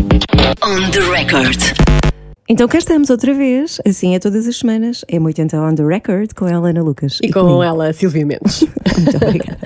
[0.00, 1.58] On the record.
[2.46, 6.34] Então cá estamos outra vez, assim é todas as semanas, é 80 on the record
[6.34, 7.18] com a Helena Lucas.
[7.22, 7.62] E, com comigo.
[7.62, 8.60] ela, Silvia Mendes.
[8.98, 9.58] Muito obrigada.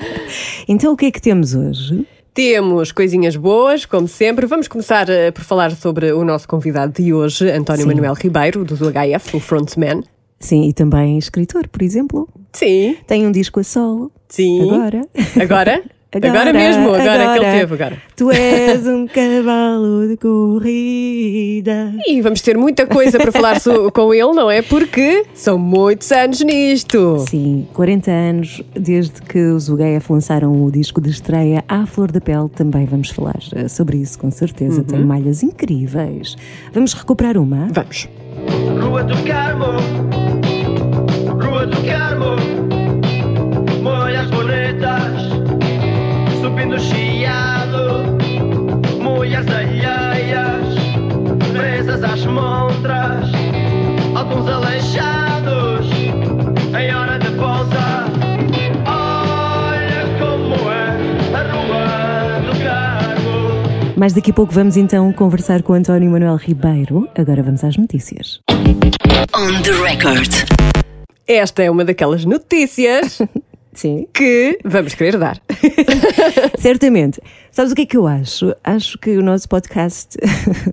[0.69, 2.07] Então o que é que temos hoje?
[2.33, 4.47] Temos coisinhas boas, como sempre.
[4.47, 7.89] Vamos começar eh, por falar sobre o nosso convidado de hoje, António Sim.
[7.89, 10.05] Manuel Ribeiro, do HF, o frontman.
[10.39, 12.29] Sim, e também escritor, por exemplo.
[12.53, 14.13] Sim, Tem um disco a solo.
[14.29, 14.63] sim.
[14.71, 15.03] Agora.
[15.43, 15.83] Agora?
[16.13, 17.37] Agora, Agora mesmo, agora, que agora.
[17.37, 17.97] ele teve agora.
[18.17, 21.95] Tu és um cavalo de corrida.
[22.05, 24.61] E vamos ter muita coisa para falar so- com ele, não é?
[24.61, 27.25] Porque são muitos anos nisto.
[27.29, 32.21] Sim, 40 anos desde que os UGF lançaram o disco de estreia À Flor da
[32.21, 32.49] Pele.
[32.49, 34.83] Também vamos falar eh, sobre isso, com certeza.
[34.83, 36.37] Tem malhas incríveis.
[36.73, 37.69] Vamos recuperar uma?
[37.73, 38.09] Vamos.
[38.83, 39.67] Rua do Carmo,
[41.41, 42.37] Rua do Carmo,
[49.31, 50.75] mulheres alheias,
[51.53, 53.31] presas às montras,
[54.17, 55.87] alguns aleijados,
[56.77, 58.11] em hora de volta.
[58.87, 63.95] Olha como é a Rua do Carmo.
[63.97, 67.09] Mas daqui a pouco vamos então conversar com António Manuel Ribeiro.
[67.17, 68.41] Agora vamos às notícias.
[68.51, 70.33] On the record.
[71.25, 73.23] Esta é uma daquelas notícias
[73.73, 74.07] Sim.
[74.13, 75.41] que vamos querer dar.
[76.59, 77.21] Certamente.
[77.51, 78.55] Sabes o que é que eu acho?
[78.65, 80.17] Acho que o nosso podcast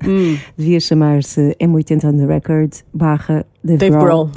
[0.58, 3.46] devia chamar-se M80 on the Record barra
[3.76, 4.30] Dave, Dave Grohl.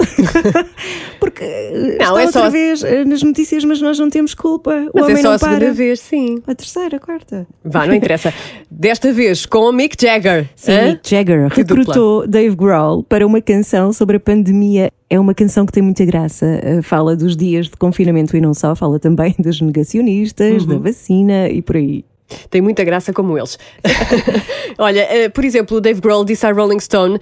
[1.19, 4.71] Porque Não, está é outra só- vez eh, nas notícias, mas nós não temos culpa.
[4.87, 5.73] O Mas homem é só não a segunda para.
[5.73, 6.41] vez, sim.
[6.47, 7.47] A terceira, a quarta.
[7.63, 8.33] Vá, não interessa.
[8.69, 10.49] Desta vez com o Mick Jagger.
[10.55, 10.85] Sim, Hã?
[10.91, 14.91] Mick Jagger Que recrutou Dave Grohl para uma canção sobre a pandemia.
[15.09, 16.45] É uma canção que tem muita graça.
[16.63, 20.69] Eh, Fala dos dias de confinamento e não só, fala também dos negacionistas, Uhum.
[20.69, 22.03] da vacina e por aí.
[22.49, 23.59] Tem muita graça como eles.
[24.77, 27.19] Olha, eh, por exemplo, o Dave Grohl disse à Rolling Stone: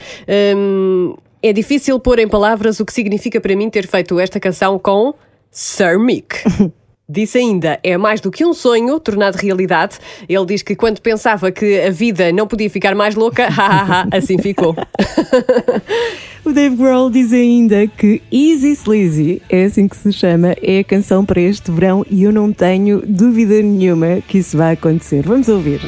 [0.56, 4.78] hum, é difícil pôr em palavras o que significa para mim ter feito esta canção
[4.78, 5.14] com
[5.52, 6.38] Sir Mick.
[7.12, 9.98] Disse ainda, é mais do que um sonho tornado realidade.
[10.28, 13.48] Ele diz que quando pensava que a vida não podia ficar mais louca,
[14.12, 14.76] assim ficou.
[16.46, 20.84] O Dave Grohl diz ainda que Easy Sleazy, é assim que se chama, é a
[20.84, 25.22] canção para este verão e eu não tenho dúvida nenhuma que isso vai acontecer.
[25.22, 25.82] Vamos ouvir.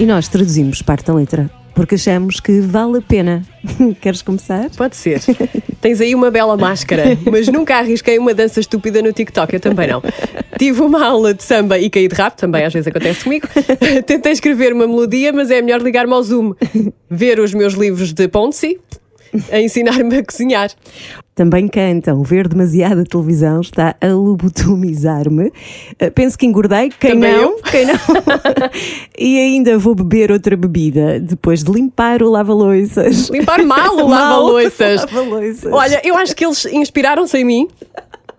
[0.00, 3.42] E nós traduzimos parte da letra porque achamos que vale a pena.
[4.00, 4.70] Queres começar?
[4.70, 5.20] Pode ser.
[5.78, 9.88] Tens aí uma bela máscara, mas nunca arrisquei uma dança estúpida no TikTok, eu também
[9.88, 10.02] não.
[10.58, 13.46] Tive uma aula de samba e caí de rap, também às vezes acontece comigo.
[14.06, 16.54] Tentei escrever uma melodia, mas é melhor ligar-me ao Zoom.
[17.10, 18.78] Ver os meus livros de Ponzi
[19.50, 20.70] a ensinar-me a cozinhar.
[21.34, 22.22] Também cantam.
[22.22, 25.48] Ver demasiada televisão está a lobotomizar-me.
[25.48, 26.90] Uh, Penso que engordei.
[27.00, 27.42] Quem Também não?
[27.42, 27.62] eu.
[27.70, 27.94] Quem não?
[29.18, 33.28] e ainda vou beber outra bebida depois de limpar o lava-loiças.
[33.28, 35.00] Limpar mal o lava-loiças.
[35.02, 35.72] Lava-loiças.
[35.72, 37.68] Olha, eu acho que eles inspiraram-se em mim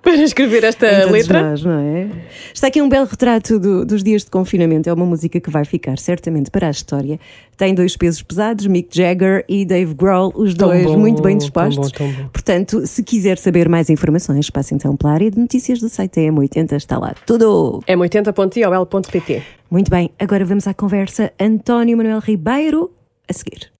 [0.02, 1.50] para escrever esta Em todos letra.
[1.52, 2.08] nós, não é?
[2.54, 4.90] Está aqui um belo retrato do- dos dias de confinamento.
[4.90, 7.20] É uma música que vai ficar certamente para a história.
[7.56, 11.34] Tem dois pesos pesados, Mick Jagger e Dave Grohl, os Tão dois bom, muito bem
[11.34, 11.92] tão dispostos.
[11.92, 12.30] bom, tão bom.
[12.34, 16.74] Portanto, se quiser saber mais informações, passe então pela área de notícias do site M80.
[16.76, 17.84] Está lá tudo.
[17.86, 19.44] É 80.iol.pt.
[19.70, 21.32] Muito bem, agora vamos à conversa.
[21.40, 22.92] António Manuel Ribeiro,
[23.30, 23.72] a seguir.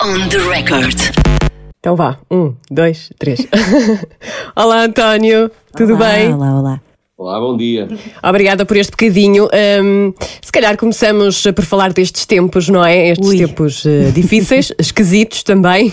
[0.00, 0.98] On the record.
[1.82, 3.44] Então vá, um, dois, três.
[4.54, 6.32] Olá, António, tudo Olá, bem?
[6.32, 6.82] Olá, olá.
[7.18, 7.88] Olá, bom dia.
[8.22, 9.48] Obrigada por este bocadinho.
[9.82, 13.08] Hum, se calhar começamos por falar destes tempos, não é?
[13.08, 13.36] Estes Ui.
[13.36, 15.92] tempos eh, difíceis, esquisitos também.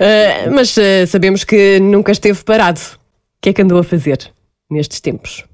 [0.00, 2.80] Eh, mas eh, sabemos que nunca esteve parado.
[2.80, 4.32] O que é que andou a fazer
[4.70, 5.44] nestes tempos?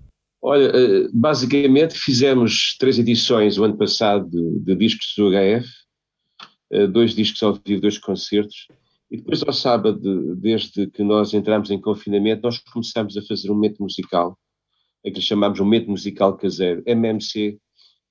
[0.41, 0.73] Olha,
[1.13, 5.69] basicamente fizemos três edições o ano passado de, de discos do HF,
[6.93, 8.69] dois discos ao vivo, dois concertos,
[9.11, 13.55] e depois ao sábado, desde que nós entramos em confinamento, nós começamos a fazer um
[13.55, 14.39] momento musical,
[15.05, 17.59] é que lhe chamamos um momento musical caseiro, MMC,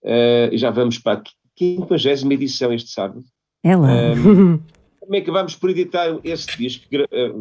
[0.03, 1.23] eh, e já vamos para a
[1.57, 3.23] 50 edição este sábado.
[3.63, 4.13] Ela.
[4.13, 4.59] Um,
[4.99, 6.85] também acabámos por editar esse disco.
[6.91, 7.33] eh,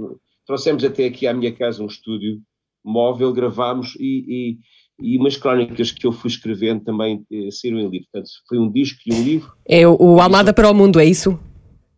[0.46, 2.40] trouxemos até aqui à minha casa um estúdio
[2.84, 4.58] móvel, gravámos e,
[5.00, 8.06] e, e umas crónicas que eu fui escrevendo também eh, saíram em livro.
[8.12, 9.52] Portanto, foi um disco e um livro.
[9.66, 11.38] É o, o Almada para o Mundo, é isso?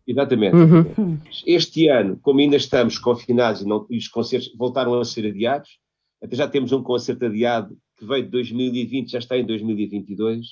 [0.09, 0.55] Exatamente.
[0.55, 1.19] Uhum.
[1.45, 5.77] Este ano, como ainda estamos confinados e, não- e os concertos voltaram a ser adiados,
[6.21, 10.47] até já temos um concerto adiado que veio de 2020, já está em 2022.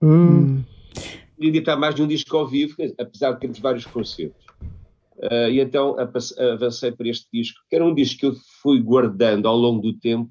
[0.00, 0.62] Hum.
[1.36, 4.46] E editar mais de um disco ao vivo, apesar de termos vários concertos.
[5.20, 5.96] Ah, e então
[6.52, 9.98] avancei para este disco, que era um disco que eu fui guardando ao longo do
[9.98, 10.30] tempo,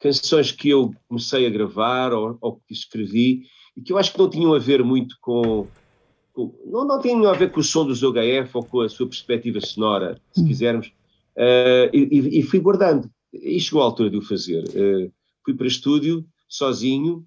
[0.00, 3.42] canções que eu comecei a gravar ou, ou que escrevi
[3.76, 5.68] e que eu acho que não tinham a ver muito com.
[6.34, 9.06] Com- não, não tinham a ver com o som dos OHF ou com a sua
[9.06, 10.92] perspectiva sonora, se quisermos.
[11.38, 13.08] Ah, e, e- fui guardando.
[13.32, 14.62] E chegou a altura de o fazer.
[14.68, 15.10] Ah,
[15.44, 17.24] fui para estúdio, sozinho,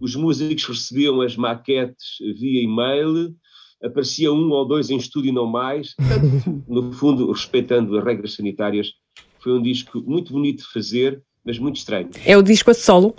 [0.00, 3.34] os músicos recebiam as maquetes via e-mail,
[3.82, 5.94] aparecia um ou dois em estúdio, não mais.
[6.68, 8.92] No fundo, respeitando as regras sanitárias,
[9.40, 12.10] foi um disco muito bonito de fazer, mas muito estranho.
[12.24, 13.14] É o disco a solo.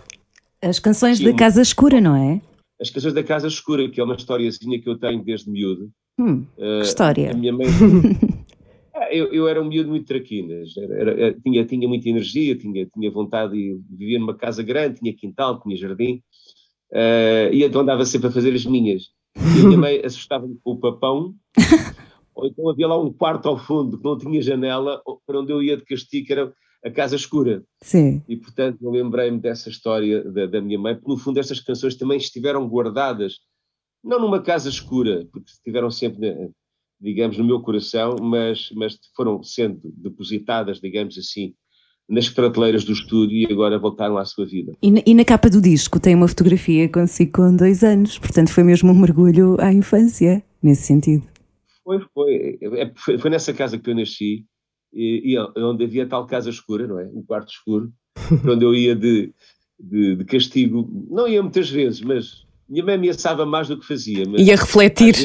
[0.62, 1.26] As canções Sim.
[1.26, 2.40] da Casa Escura, não é?
[2.82, 5.90] As Canções da Casa Escura, que é uma historiazinha que eu tenho desde miúdo.
[6.20, 7.32] Hum, Eh, que história.
[7.32, 7.68] A minha mãe.
[8.94, 12.56] Ah, eu, eu era um miúdo muito traquinas, era- era- era- tinha, tinha muita energia,
[12.58, 16.22] tinha, tinha vontade de vivia numa casa grande, tinha quintal, tinha jardim,
[16.94, 19.04] eh, e então andava sempre a fazer as minhas.
[19.38, 21.34] E a minha mãe assustava-me com o papão,
[22.36, 25.64] ou então havia lá um quarto ao fundo que não tinha janela, para onde eu
[25.64, 27.64] ia de castigo, que era a casa escura.
[27.82, 28.22] Sim.
[28.28, 31.96] E portanto eu lembrei-me dessa história da, da minha mãe, porque no fundo estas canções
[31.96, 33.36] também estiveram guardadas,
[34.04, 36.50] não numa casa escura, porque estiveram sempre, eh,
[37.00, 41.54] digamos, no meu coração, mas, mas foram sendo depositadas, digamos assim,
[42.10, 44.74] nas prateleiras do estúdio e agora voltaram à sua vida.
[44.82, 48.50] E na, e na capa do disco tem uma fotografia consigo com dois anos, portanto
[48.52, 51.24] foi mesmo um mergulho à infância, nesse sentido.
[51.84, 54.46] Foi, foi, é, foi, foi nessa casa que eu nasci,
[54.94, 57.06] e, e onde havia tal casa escura, não é?
[57.06, 57.92] Um quarto escuro,
[58.48, 59.34] onde eu ia de,
[59.80, 60.90] de, de castigo.
[61.10, 64.24] Não ia muitas vezes, mas minha mãe ameaçava mais do que fazia.
[64.28, 65.16] Mas Ia refletir.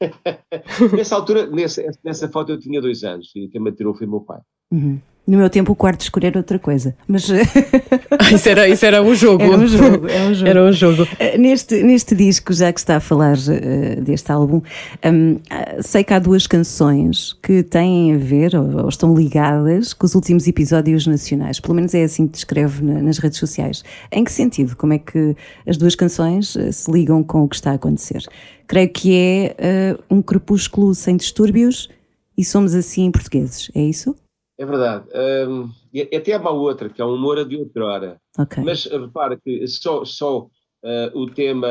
[0.96, 4.20] nessa altura, nessa, nessa foto eu tinha dois anos, e quem me atirou foi meu
[4.20, 4.40] pai.
[4.72, 5.00] Uhum.
[5.28, 7.28] No meu tempo o quarto escuro era outra coisa, mas
[8.18, 9.42] Ah, isso, era, isso era um jogo.
[9.44, 10.08] era um jogo.
[10.08, 10.48] Era um jogo.
[10.50, 11.06] Era um jogo.
[11.18, 14.62] Eh, Neste, neste disco, já que está a falar eh, deste álbum,
[15.02, 20.06] ah, sei que há duas canções que têm a ver ou, ou estão ligadas com
[20.06, 21.60] os últimos episódios nacionais.
[21.60, 23.84] Pelo menos é assim que descreve na- nas redes sociais.
[24.10, 24.76] Em que sentido?
[24.76, 25.36] Como é que
[25.66, 28.22] as duas canções se ligam com o que está a acontecer?
[28.66, 31.88] Creio que é eh, um crepúsculo sem distúrbios
[32.36, 34.14] e somos assim portugueses, é isso?
[34.58, 35.04] É verdade.
[35.48, 38.20] Hum, e até há uma outra, que é um humor de outra hora.
[38.38, 38.62] Ok.
[38.64, 40.50] Mas uh, repara que só, só uh,
[41.18, 41.68] o tema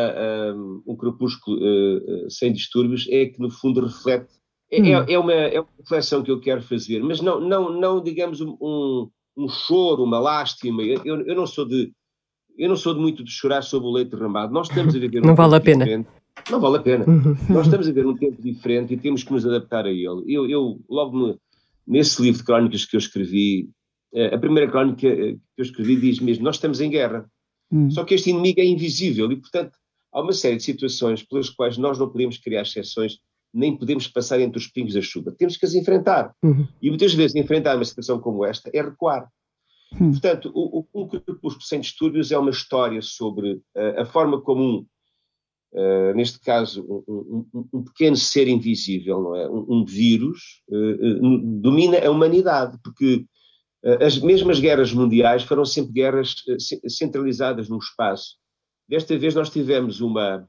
[0.55, 4.27] um, Um Crepúsculo uh, Sem Distúrbios é que, no fundo, reflete.
[4.71, 8.01] É, é- é uma, é uma reflexão que eu quero fazer, mas não, não, não
[8.03, 10.81] digamos, um, um, um choro, uma lástima.
[10.83, 11.91] Eu, eu não sou de.
[12.57, 14.51] Eu não sou de muito de chorar sobre o leite derramado.
[14.53, 15.85] Nós estamos a viver um Não vale tempo a pena.
[15.85, 16.09] diferente.
[16.49, 17.05] Não vale a pena.
[17.07, 17.35] Uhum.
[17.49, 20.23] Nós estamos a ver um tempo diferente e temos que nos adaptar a ele.
[20.27, 21.39] Eu, eu logo no-
[21.87, 23.69] nesse livro de crónicas que eu escrevi,
[24.13, 27.29] eh, a primeira crónica eh, que eu escrevi diz mesmo: Nós estamos em guerra.
[27.71, 27.89] Hum.
[27.89, 29.77] Só que este inimigo é invisível e, portanto,
[30.13, 33.17] há uma série de situações pelas quais nós não podemos criar exceções,
[33.53, 35.33] nem podemos passar entre os pingos da chuva.
[35.37, 36.33] Temos que as enfrentar.
[36.43, 36.67] Uhum.
[36.81, 39.27] E muitas vezes enfrentar uma situação como esta é recuar.
[39.93, 40.11] Hum.
[40.11, 44.63] Portanto, o, o, Um Crepúsculo Sem Distúrbios é uma história sobre eh, a forma como
[44.63, 44.85] um,
[45.73, 49.49] eh, neste caso, um, um- um pequeno ser invisível, não é?
[49.49, 51.19] um, um vírus, eh,
[51.61, 53.25] domina a humanidade, porque
[53.83, 58.35] eh, as mesmas guerras mundiais foram sempre guerras ce- centralizadas num espaço.
[58.87, 60.47] Desta vez nós tivemos uma,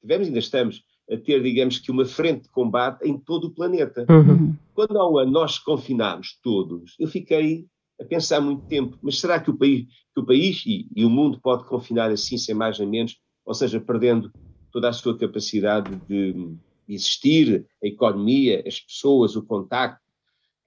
[0.00, 4.06] tivemos ainda estamos a ter, digamos que, uma frente de combate em todo o planeta.
[4.08, 4.54] Uhum.
[4.72, 7.66] Quando há um ano nós confinámos todos, eu fiquei
[8.00, 9.84] a pensar muito tempo, mas será que o país,
[10.14, 13.52] que o país e, e o mundo pode confinar assim, sem mais nem menos, ou
[13.54, 14.32] seja, perdendo
[14.72, 16.56] toda a sua capacidade de
[16.88, 20.02] existir, a economia, as pessoas, o contacto,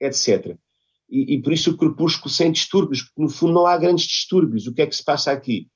[0.00, 0.56] etc.
[1.08, 4.66] E, e por isso o crepúsculo sem distúrbios, porque no fundo não há grandes distúrbios.
[4.66, 5.68] O que é que se passa aqui?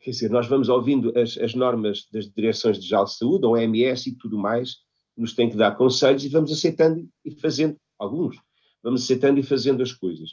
[0.00, 3.48] Quer dizer, nós vamos ouvindo as, as normas das direções de geral de saúde, a
[3.48, 4.76] OMS e tudo mais,
[5.16, 8.36] nos tem que dar conselhos e vamos aceitando e fazendo, alguns,
[8.82, 10.30] vamos aceitando e fazendo as coisas.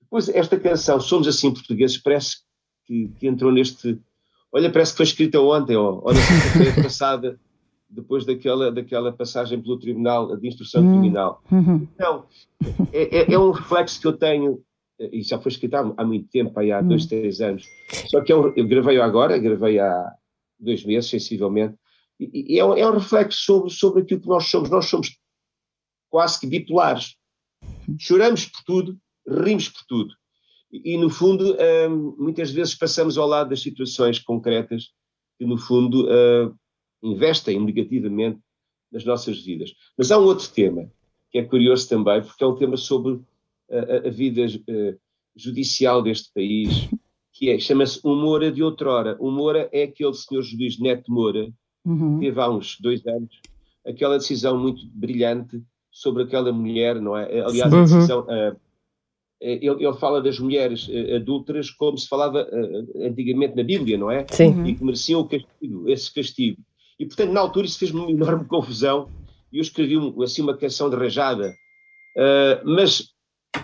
[0.00, 2.38] Depois, esta canção, Somos Assim Portugueses, parece
[2.84, 4.00] que, que entrou neste.
[4.52, 7.40] Olha, parece que foi escrita ontem, ou, ou na sexta-feira passada,
[7.90, 11.00] depois daquela, daquela passagem pelo Tribunal de Instrução Hum.
[11.00, 11.42] Criminal.
[11.50, 11.86] Uhum.
[11.98, 12.24] Não,
[12.92, 14.62] é, é- é um reflexo que eu tenho,
[14.98, 17.64] e já foi escrito há, há muito tempo, há dois, três anos.
[18.08, 20.12] Só que eu, eu gravei agora, gravei há
[20.58, 21.74] dois meses, sensivelmente,
[22.18, 24.68] e, e é, um, é um reflexo sobre, sobre aquilo que nós somos.
[24.70, 25.16] Nós somos
[26.10, 27.14] quase que bipolares.
[27.98, 30.14] Choramos por tudo, rimos por tudo.
[30.70, 31.56] E, no fundo,
[31.90, 34.90] hum, muitas vezes passamos ao lado das situações concretas
[35.38, 36.54] que, no fundo, hum,
[37.02, 38.38] investem negativamente
[38.92, 39.72] nas nossas vidas.
[39.96, 40.90] Mas há um outro tema
[41.30, 43.20] que é curioso também, porque é um tema sobre
[43.70, 44.96] a, vida eh,
[45.36, 46.88] judicial deste país,
[47.34, 49.14] que é, chama-se O Moura de outrora.
[49.20, 51.48] O Moura é aquele senhor juiz Neto Moura,
[51.84, 52.18] Uhum.
[52.18, 53.30] teve há uns dois anos
[53.86, 57.40] aquela decisão muito brilhante sobre aquela mulher, não é?
[57.40, 57.82] Aliás, a Uhum.
[57.84, 58.26] decisão.
[59.42, 63.98] Ah, ele, ele fala das mulheres ah, adúlteras como se falava ah, antigamente na Bíblia,
[63.98, 64.26] não é?
[64.30, 64.64] Sim.
[64.66, 66.58] E que mereciam o castigo, esse castigo.
[66.98, 69.08] E, portanto, na altura isso fez-me uma enorme confusão
[69.52, 71.54] e eu escrevi um- assim uma canção de rajada.
[72.16, 73.12] Ah, mas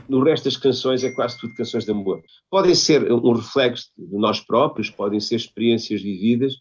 [0.09, 2.23] no resto das canções é quase tudo canções de amor.
[2.51, 6.55] Podem ser um reflexo de nós próprios, podem ser experiências vividas,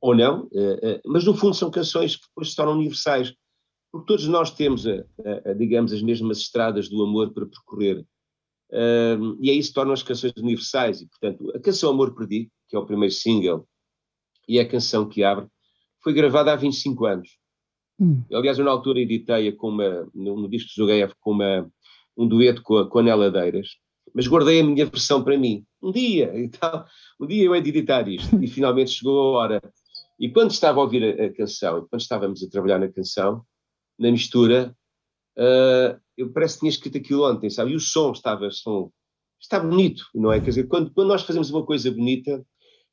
[0.00, 3.32] ou não, eh, eh, mas no fundo são canções que depois se tornam universais,
[3.94, 4.90] porque todos nós temos, a,
[5.24, 8.04] a- a, digamos, as mesmas estradas do amor para percorrer.
[8.72, 11.00] Ahm, e aí se tornam as canções universais.
[11.00, 13.68] E, portanto, a canção Amor Perdido, que é o primeiro single,
[14.48, 15.46] e é a canção que abre,
[16.02, 17.38] foi gravada há 25 anos.
[18.00, 18.20] Hum.
[18.32, 21.70] Aliás, eu na altura editei-a com uma, no, no disco do HF com uma,
[22.16, 23.76] um dueto com a, com a Neladeiras,
[24.12, 25.64] mas guardei a minha versão para mim.
[25.80, 26.84] Um dia, e tal,
[27.20, 29.62] um dia eu hei de editar isto, e finalmente chegou a hora.
[30.18, 33.44] E quando estava a ouvir a, a canção, e quando estávamos a trabalhar na canção,
[33.98, 34.74] na mistura,
[35.38, 37.72] ah, eu parece que tinha escrito aquilo ontem, sabe?
[37.72, 38.90] E o som estava, som,
[39.40, 40.40] está bonito, não é?
[40.40, 42.44] Quer dizer, quando, quando nós fazemos uma coisa bonita,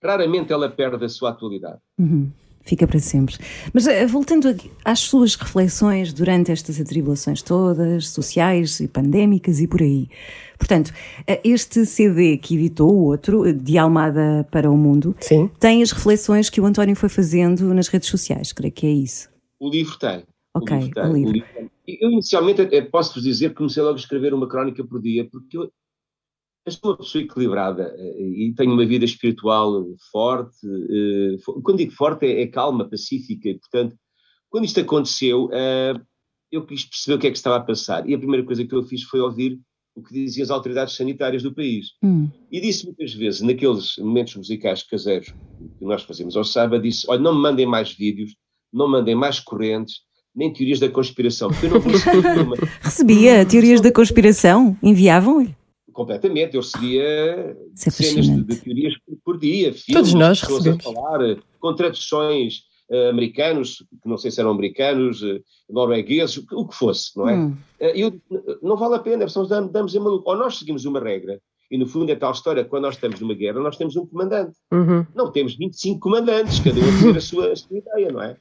[0.04, 1.80] raramente ela perde a sua atualidade.
[2.00, 2.32] Uhum.
[2.64, 3.38] Fica para sempre.
[3.74, 4.56] Mas eh, voltando
[4.86, 10.08] às suas reflexões durante estas atribulações todas, sociais e pandémicas e por aí.
[10.60, 10.94] Portanto,
[11.26, 15.50] eh, este CD que editou, o outro, eh, de Almada para o Mundo, Sim.
[15.60, 19.28] tem as reflexões que o António foi fazendo nas redes sociais, creio que é isso.
[19.60, 20.24] O livro tem.
[20.54, 21.72] Ok, livro tem, o livro.
[21.88, 25.72] Eu, inicialmente, posso-vos dizer que comecei logo a escrever uma crónica por dia, porque eu,
[26.66, 30.58] eu sou uma pessoa equilibrada eh, e tenho uma vida espiritual forte.
[30.66, 33.50] eh, Quando digo forte, é, é calma, pacífica.
[33.50, 33.96] E, portanto,
[34.50, 35.94] quando isto aconteceu, eh,
[36.52, 38.08] eu quis perceber o que é que estava a passar.
[38.08, 39.60] E a primeira coisa que eu fiz foi ouvir
[39.96, 41.94] o que diziam as autoridades sanitárias do país.
[42.04, 42.30] Hum.
[42.52, 45.34] E disse muitas vezes, naqueles momentos musicais caseiros
[45.78, 48.36] que nós fazemos ao sábado, disse: olha, não me mandem mais vídeos,
[48.72, 50.02] não me mandem mais correntes,
[50.36, 51.82] nem teorias da conspiração, porque eu não
[52.36, 52.56] nenhuma.
[52.82, 54.78] Recebia teorias da conspiração?
[54.82, 55.56] Enviavam-lhe?
[55.94, 56.56] completamente.
[56.56, 60.88] Eu recebia é cenas de, de teorias por, por dia, filmes, Todos nós pessoas recebemos.
[60.88, 66.48] a falar, com traduções eh, americanos, que não sei se eram americanos, eh, noruegueses, o
[66.48, 67.36] que- o que fosse, não é?
[67.36, 67.58] Hum.
[67.80, 68.14] Eh, Eu,
[68.64, 70.30] não vale a pena, só damos, damos em maluco.
[70.30, 73.34] Ou nós seguimos uma regra, e no fundo é tal história, quando nós estamos numa
[73.34, 74.54] guerra, nós temos um comandante.
[74.72, 75.06] Uhum.
[75.14, 78.38] Não temos 25 comandantes, cada um a sua, a sua ideia, não é?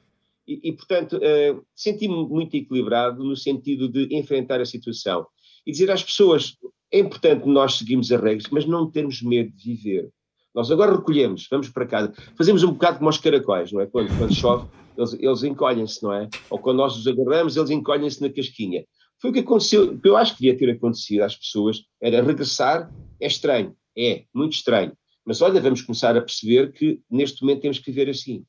[0.47, 5.25] E, e, portanto, eh, senti-me muito equilibrado no sentido de enfrentar a situação
[5.65, 6.57] e dizer às pessoas:
[6.91, 10.09] é importante nós seguirmos as regras, mas não termos medo de viver.
[10.53, 13.85] Nós agora recolhemos, vamos para casa, fazemos um bocado como os caracóis, não é?
[13.85, 14.67] Quando, quando chove,
[14.97, 16.27] eles, eles encolhem-se, não é?
[16.49, 18.83] Ou quando nós os agarramos, eles encolhem-se na casquinha.
[19.21, 22.91] Foi o que aconteceu, que eu acho que devia ter acontecido às pessoas, era regressar,
[23.19, 24.91] é estranho, é, muito estranho.
[25.25, 28.43] Mas olha, vamos começar a perceber que neste momento temos que viver assim.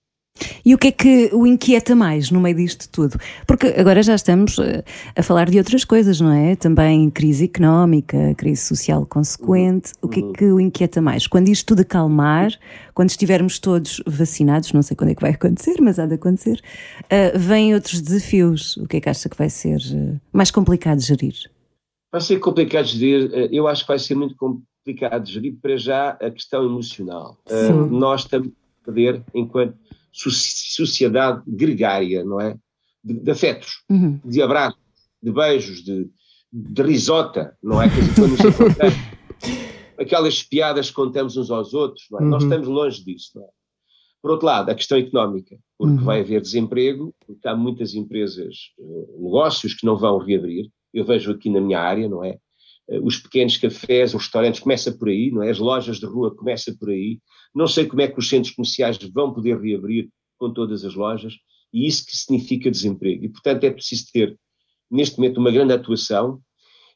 [0.64, 3.18] E o que é que o inquieta mais no meio disto tudo?
[3.46, 4.84] Porque agora já estamos eh,
[5.16, 6.56] a falar de outras coisas, não é?
[6.56, 9.92] Também crise económica, crise social consequente.
[10.00, 11.26] O que é que o inquieta mais?
[11.26, 12.52] Quando isto tudo acalmar,
[12.94, 16.60] quando estivermos todos vacinados, não sei quando é que vai acontecer, mas há de acontecer,
[17.10, 18.76] eh, vêm outros desafios.
[18.76, 21.34] O que é que acha que vai ser eh, mais complicado de gerir?
[22.10, 25.76] Vai ser complicado de gerir, eu acho que vai ser muito complicado de gerir para
[25.76, 27.38] já a questão emocional.
[27.46, 27.88] Sim.
[27.90, 29.74] nós estamos a perder enquanto
[30.12, 32.56] sociedade gregária, não é?
[33.02, 34.20] De, de afetos, Uhum.
[34.24, 34.78] de abraços,
[35.22, 36.08] de beijos, de,
[36.52, 37.88] de risota, não é?
[37.88, 38.94] Quer dizer, quando nos encontramos,
[39.98, 42.24] aquelas piadas que contamos uns aos outros, não é?
[42.24, 42.48] Nós Uhum.
[42.50, 43.48] estamos longe disso, não é?
[44.20, 46.04] Por outro lado, a questão económica, porque Uhum.
[46.04, 50.70] vai haver desemprego, porque há muitas empresas, eh, negócios que não vão reabrir.
[50.94, 52.38] Eu vejo aqui na minha área, não é?
[52.88, 55.50] Eh, Os pequenos cafés, os restaurantes, começa por aí, não é?
[55.50, 57.18] As lojas de rua começa por aí.
[57.54, 60.08] Não sei como é que os centros comerciais vão poder reabrir
[60.38, 61.34] com todas as lojas,
[61.72, 63.24] e isso que significa desemprego.
[63.24, 64.36] E, portanto, é preciso ter,
[64.90, 66.40] neste momento, uma grande atuação,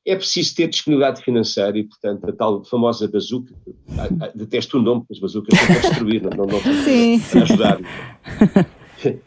[0.05, 3.55] é preciso ter disponibilidade financeira e, portanto, a tal famosa bazuca,
[3.99, 7.21] ah, ah, detesto o nome, porque as bazucas são para destruir, não, não, não Sim.
[7.21, 7.79] para ajudar.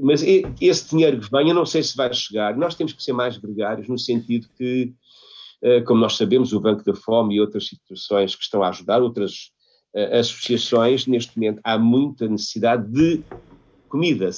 [0.00, 0.22] Mas
[0.60, 2.56] esse dinheiro que vem, eu não sei se vai chegar.
[2.56, 4.92] Nós temos que ser mais gregários, no sentido que,
[5.82, 9.50] como nós sabemos, o Banco da Fome e outras situações que estão a ajudar, outras
[9.94, 13.22] eh, associações, neste momento há muita necessidade de
[13.88, 14.28] comida.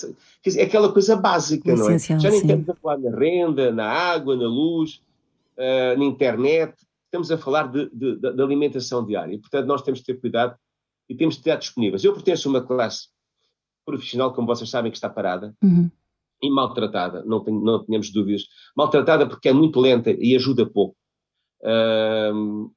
[0.43, 1.99] Quer dizer, é aquela coisa básica, não é?
[2.21, 2.47] Já nem sim.
[2.47, 5.01] estamos a falar na renda, na água, na luz,
[5.57, 6.75] eh, na internet,
[7.07, 9.35] estamos a falar de, de- de- de alimentação diária.
[9.35, 10.55] E, portanto, nós temos que ter cuidado
[11.09, 12.05] e temos que estar disponíveis.
[12.05, 13.09] Eu pertenço a uma classe
[13.85, 15.55] profissional, como vocês sabem, que está parada.
[15.63, 15.91] Uhum.
[16.41, 18.43] e maltratada, não, tenho, não tínhamos dúvidas.
[18.77, 20.95] Maltratada porque é muito lenta e ajuda pouco.
[21.65, 22.69] Ahm,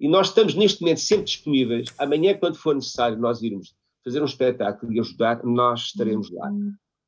[0.00, 1.86] e nós estamos neste momento sempre disponíveis.
[1.98, 3.74] Amanhã, quando for necessário nós irmos
[4.04, 6.50] fazer um espetáculo e ajudar, nós estaremos lá.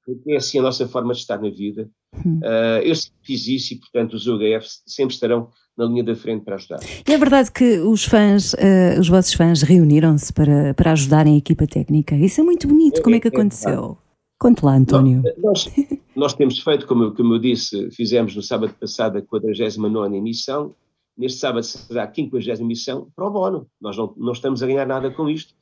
[0.06, 1.90] Porque é assim a nossa forma de estar na vida.
[2.42, 6.44] Ah, eu sempre fiz isso e, portanto, os UHF sempre estarão na linha da frente
[6.44, 6.78] para ajudar.
[7.08, 11.38] E é verdade que os fãs, eh, os vossos fãs reuniram-se para, para ajudarem a
[11.38, 12.14] equipa técnica.
[12.14, 13.02] Isso é muito bonito.
[13.02, 13.98] Como é que É, é aconteceu?
[14.38, 15.22] Conte lá, António.
[15.38, 15.68] Nós,
[16.14, 20.72] nós temos feito, como, como eu disse, fizemos no sábado passado a 49 emissão,
[21.16, 23.68] neste sábado será a 50 emissão, pro bono.
[23.80, 25.54] Nós não, não estamos a ganhar nada com isto.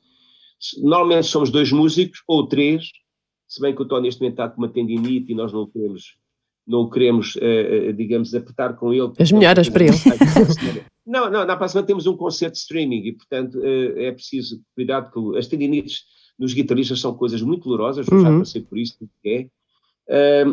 [0.79, 2.85] Normalmente somos dois músicos, ou três,
[3.49, 5.67] se bem que o Tony neste momento está com uma tendinite e nós não o
[5.67, 6.17] queremos,
[6.67, 9.13] não o queremos eh, digamos, apertar com ele.
[9.19, 9.97] As melhoras para ele.
[11.05, 15.11] Não, não, na próxima temos um concerto de streaming e, portanto, eh, é preciso cuidado
[15.11, 16.05] com as tendinites
[16.39, 18.39] nos guitarristas são coisas muito dolorosas, eu já Uhum.
[18.39, 19.49] passei por isso, é.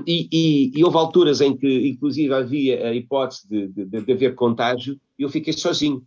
[0.08, 4.36] E, e- e houve alturas em que, inclusive, havia a hipótese de, de- de- haver
[4.36, 6.04] contágio e eu fiquei sozinho.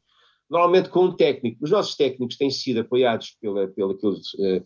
[0.49, 1.59] Normalmente com um técnico.
[1.65, 4.63] Os nossos técnicos têm sido apoiados pela, pela aqueles, eh,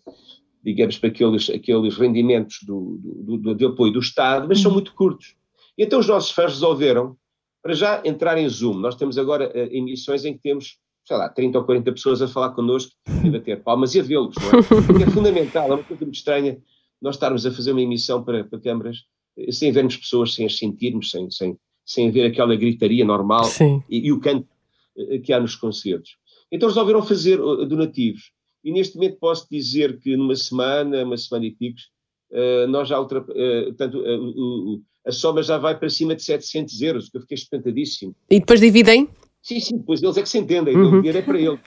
[0.65, 4.93] digamos, para aqueles, aqueles rendimentos do, do- do- de apoio do Estado, mas são muito
[4.95, 5.37] curtos.
[5.79, 7.17] E então os nossos fãs resolveram,
[7.63, 8.75] para já, entrar em Zoom.
[8.79, 12.29] Nós temos agora eh, emissões em que temos, sei lá, 30 ou 40 pessoas a
[12.29, 12.93] falar connosco
[13.25, 14.41] e a bater palmas e a vê-los, é?
[15.03, 16.59] É fundamental, é uma coisa muito estranha
[17.01, 18.99] nós estarmos a fazer uma emissão para, para câmaras
[19.37, 23.45] eh, sem vermos pessoas, sem as sentirmos, sem, sem, sem haver aquela gritaria normal
[23.89, 24.49] e, e o canto
[24.97, 26.17] eh, que há nos concertos.
[26.51, 28.31] Então resolveram fazer eh, donativos.
[28.65, 31.89] E neste momento posso dizer que numa semana, uma semana e picos,
[32.33, 36.81] eh, nós já ultra, portanto, o- o- a soma já vai para cima de 700
[36.83, 38.17] euros, que eu fiquei espantadíssimo.
[38.29, 39.09] E depois dividem?
[39.41, 40.89] Sim, sim, pois eles é que se entendem, Uhum.
[40.89, 41.61] o dinheiro é para eles,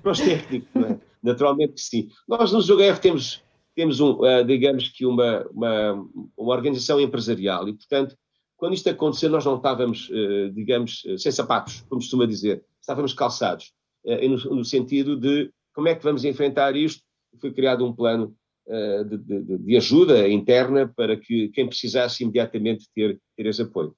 [0.00, 0.96] para os técnicos, é?
[1.20, 2.08] naturalmente que sim.
[2.28, 3.42] Nós no JF temos,
[3.78, 5.92] temos um, eh, digamos que uma, uma,
[6.36, 8.16] uma organização empresarial e, portanto,
[8.56, 13.12] quando isto aconteceu, nós não estávamos, eh, digamos, eh, sem sapatos, como costuma dizer, estávamos
[13.14, 13.72] calçados,
[14.04, 17.04] no, no sentido de como é que vamos enfrentar isto.
[17.40, 18.34] Foi criado um plano
[18.66, 23.94] de, de- de ajuda interna para que quem precisasse imediatamente ter, ter esse apoio.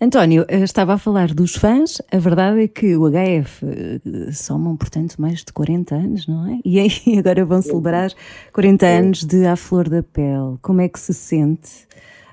[0.00, 2.00] António, eh, estava a falar dos fãs.
[2.12, 6.60] A verdade é que o HF eh, somam, portanto, mais de 40 anos, não é?
[6.64, 8.12] E aí agora vão celebrar
[8.52, 10.56] 40 anos de À Flor da Pele.
[10.62, 11.88] Como é que se sente,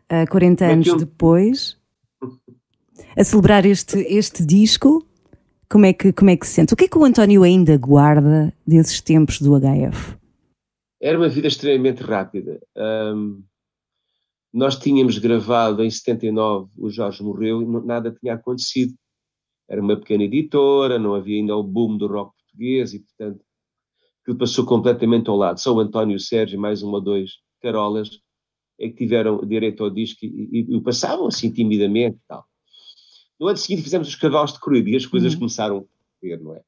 [0.07, 1.77] ah, 40 Como é anos depois,
[3.17, 5.03] a celebrar este, este disco?
[5.67, 6.75] Como é, que, como é que se sente?
[6.75, 10.15] O que é que o António ainda guarda desses tempos do HF?
[11.01, 12.59] Era uma vida extremamente rápida.
[12.77, 13.41] Ahm,
[14.55, 18.93] nós tínhamos gravado em 79, o Jorge morreu e nada tinha acontecido.
[19.67, 23.43] Era uma pequena editora, não havia ainda o boom do rock português e, portanto,
[24.21, 25.59] aquilo passou completamente ao lado.
[25.59, 28.09] Só o António e Sérgio, mais um ou dois carolas,
[28.79, 32.45] é que tiveram direito ao disco e, o passavam assim timidamente e tal.
[33.37, 35.81] No ano seguinte fizemos os cavalos de corrida e as coisas começaram a
[36.21, 36.61] ver, não é?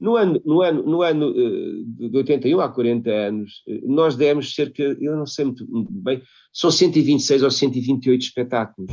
[0.00, 4.54] No ano, no ano, no ano eh, de 81 há 40 anos, eh, nós demos
[4.54, 8.92] cerca, eu não sei muito bem, são 126 ou 128 espetáculos.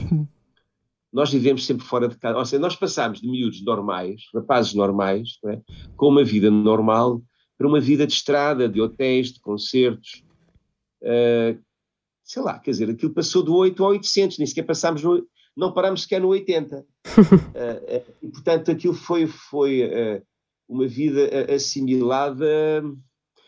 [1.14, 5.38] Nós vivemos sempre fora de casa, ou seja, nós passámos de miúdos normais, rapazes normais,
[5.46, 5.62] é?
[5.96, 7.22] com uma vida normal,
[7.58, 10.24] para uma vida de estrada, de hotéis, de concertos.
[11.02, 11.58] Eh,
[12.24, 15.26] sei lá, quer dizer, aquilo passou do 8 ao 800, nem sequer passámos no,
[15.56, 16.86] não parámos sequer no 80.
[17.56, 19.90] Eh, eh, e, portanto, aquilo foi, foi
[20.68, 22.84] uma vida assimilada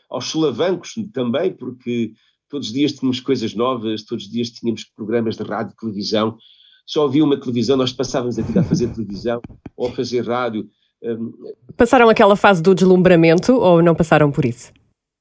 [0.10, 2.14] aos solavancos também, porque
[2.50, 6.38] todos os dias tínhamos coisas novas, todos os dias tínhamos programas de rádio e televisão.
[6.86, 9.42] Só havia uma televisão, nós passávamos a vida a fazer televisão
[9.76, 10.70] ou a fazer rádio.
[11.04, 11.34] Um,
[11.76, 14.72] Passaram aquela fase do deslumbramento ou não passaram por isso?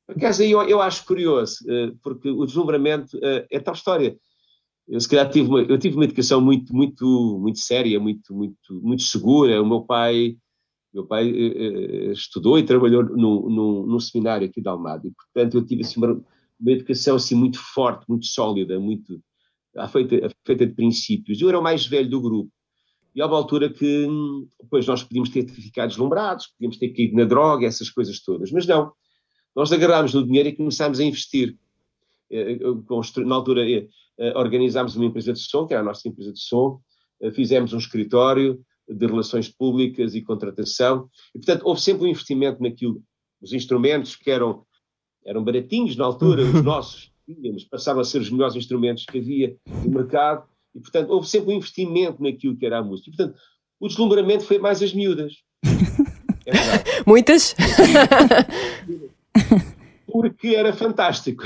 [0.06, 4.16] Por acaso eu, eu acho curioso, eh, porque o deslumbramento eh, é tal história.
[4.88, 8.80] Eu se calhar tive uma, eu tive uma educação muito, muito, muito séria, muito, muito,
[8.82, 9.60] muito segura.
[9.60, 10.36] O meu pai,
[10.96, 15.10] meu pai eh, eh, estudou e trabalhou num, num, num seminário aqui de Almada e,
[15.10, 16.12] portanto, eu tive assim, uma,
[16.58, 19.20] uma educação assim muito forte, muito sólida, muito
[19.92, 21.40] feita, feita de princípios.
[21.40, 22.50] Eu era o mais velho do grupo.
[23.14, 27.16] E há uma altura que, hum, depois nós podíamos ter ficado deslumbrados, podíamos ter caído
[27.16, 28.50] na droga, essas coisas todas.
[28.50, 28.92] Mas não.
[29.54, 31.56] Nós agarrámos no dinheiro e começámos a investir.
[32.30, 32.58] Eh,
[33.24, 33.88] Na altura, eh,
[34.34, 36.80] organizámos uma empresa de som, que era a nossa empresa de som,
[37.20, 41.08] eh, fizemos um escritório de relações públicas e contratação.
[41.34, 43.02] E, portanto, houve sempre um investimento naquilo.
[43.40, 44.64] Os instrumentos que eram,
[45.24, 49.56] eram baratinhos na altura, os nossos, tínhamos, passavam a ser os melhores instrumentos que havia
[49.84, 50.46] no mercado.
[50.74, 53.10] E, portanto, houve sempre um investimento naquilo que era a música.
[53.10, 53.38] E, portanto,
[53.80, 55.34] o deslumbramento foi mais as miúdas.
[56.46, 56.52] É.
[57.06, 57.54] Muitas?
[60.16, 61.44] porque era fantástico.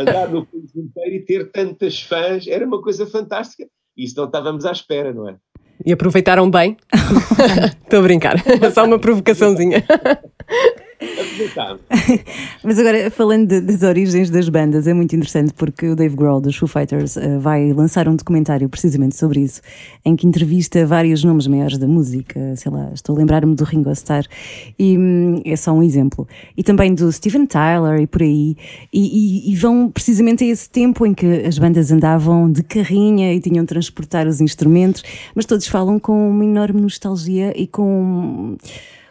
[0.00, 3.68] Andar no país inteiro e ter tantas fãs era uma coisa fantástica.
[3.94, 5.36] Isso não estávamos à espera, não é?
[5.84, 6.76] E aproveitaram bem?
[7.84, 8.36] Estou a brincar.
[8.72, 9.84] Só uma provocaçãozinha.
[12.64, 16.40] Mas agora, falando de- das origens das bandas, é muito interessante porque o Dave Grohl
[16.40, 19.60] dos Foo Fighters eh, vai lançar um documentário precisamente sobre isso,
[20.04, 23.90] em que entrevista vários nomes maiores da música, sei lá, estou a lembrar-me do Ringo
[23.92, 24.24] Starr,
[24.78, 26.26] e hum, é só um exemplo.
[26.56, 28.56] E também do Steven Tyler e por aí,
[28.92, 33.34] e, e- e vão precisamente a esse tempo em que as bandas andavam de carrinha
[33.34, 35.02] e tinham de transportar os instrumentos,
[35.34, 38.56] mas todos falam com uma enorme nostalgia e com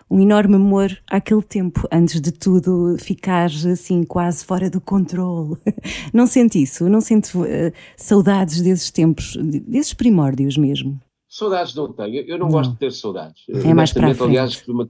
[0.10, 5.58] um enorme amor àquele tempo, antes de tudo ficar assim quase fora do controle.
[6.14, 6.88] Não sente isso?
[6.88, 11.00] Não sente eh, saudades desses tempos, de- desses primórdios mesmo?
[11.28, 12.24] Saudades não tenho.
[12.28, 13.44] Eu não, gosto de ter saudades.
[13.50, 14.90] É mais para a Aliás, uma-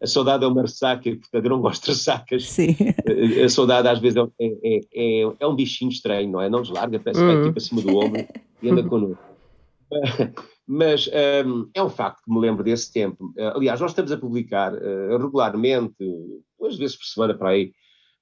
[0.00, 2.48] a saudade é uma ressaca, portanto eu não gosto de ressacas.
[2.48, 2.76] Sim.
[3.44, 6.48] A- saudade às vezes é, é, é, é um bichinho estranho, não é?
[6.48, 8.24] Não deslarga, parece que vai tipo acima do ombro
[8.62, 9.18] e anda connosco.
[10.74, 11.06] Mas
[11.44, 13.26] hum, é um facto que me lembro desse tempo.
[13.36, 15.94] Uh, aliás, nós estamos a publicar uh, regularmente,
[16.58, 17.72] duas vezes por semana para aí,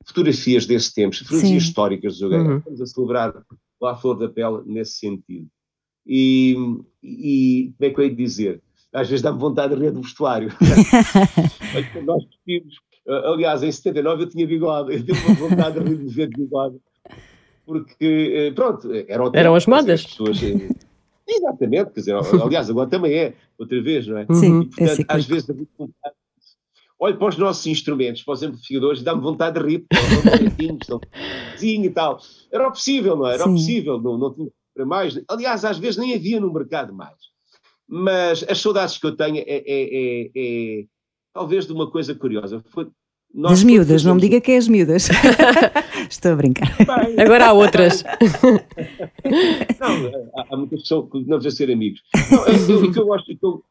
[0.05, 1.69] fotografias desse tempo, fotografias Sim.
[1.69, 2.35] históricas do jogo.
[2.35, 2.59] Uhum.
[2.59, 3.35] Estamos a celebrar
[3.81, 5.47] lá a flor da pele nesse sentido.
[6.05, 6.57] E,
[7.01, 8.61] e como é que eu ia dizer?
[8.93, 10.51] Às vezes dá-me vontade de rir do vestuário.
[11.73, 12.75] Mas nós vestimos,
[13.07, 16.37] uh, aliás, em 79 eu tinha bigode, eu tive vontade de rir de ver de
[16.37, 16.79] bigode,
[17.65, 20.05] porque, pronto, era o tempo, Eram as modas.
[20.05, 20.90] pessoas, uh,
[21.37, 24.27] exatamente, quer dizer, aliás, agora também é, outra vez, não é?
[24.33, 25.13] Sim, E, é portanto, cíclico.
[25.17, 25.49] às vezes,
[26.99, 29.87] olho para os nossos instrumentos, para os amplificadores, dá-me vontade de rir,
[31.53, 32.21] cozinho e tal.
[32.51, 33.35] Era possível, não é?
[33.35, 33.53] Era Sim.
[33.53, 35.21] possível, não, não tinha para mais.
[35.29, 37.17] Aliás, às vezes nem havia no mercado mais.
[37.89, 40.85] Mas as saudades que eu tenho é, é- é- é
[41.35, 42.63] talvez de uma coisa curiosa.
[42.71, 42.89] Foi,
[43.33, 45.09] nós Das miúdas, não me diga que é as miúdas.
[46.11, 46.77] Estou a brincar.
[46.79, 48.03] Bem, Agora há outras.
[49.81, 52.01] Não, há, há muitas pessoas que não devem ser amigos.
[52.31, 53.65] Não, eu- eu- o, que eu gosto, o, que eu,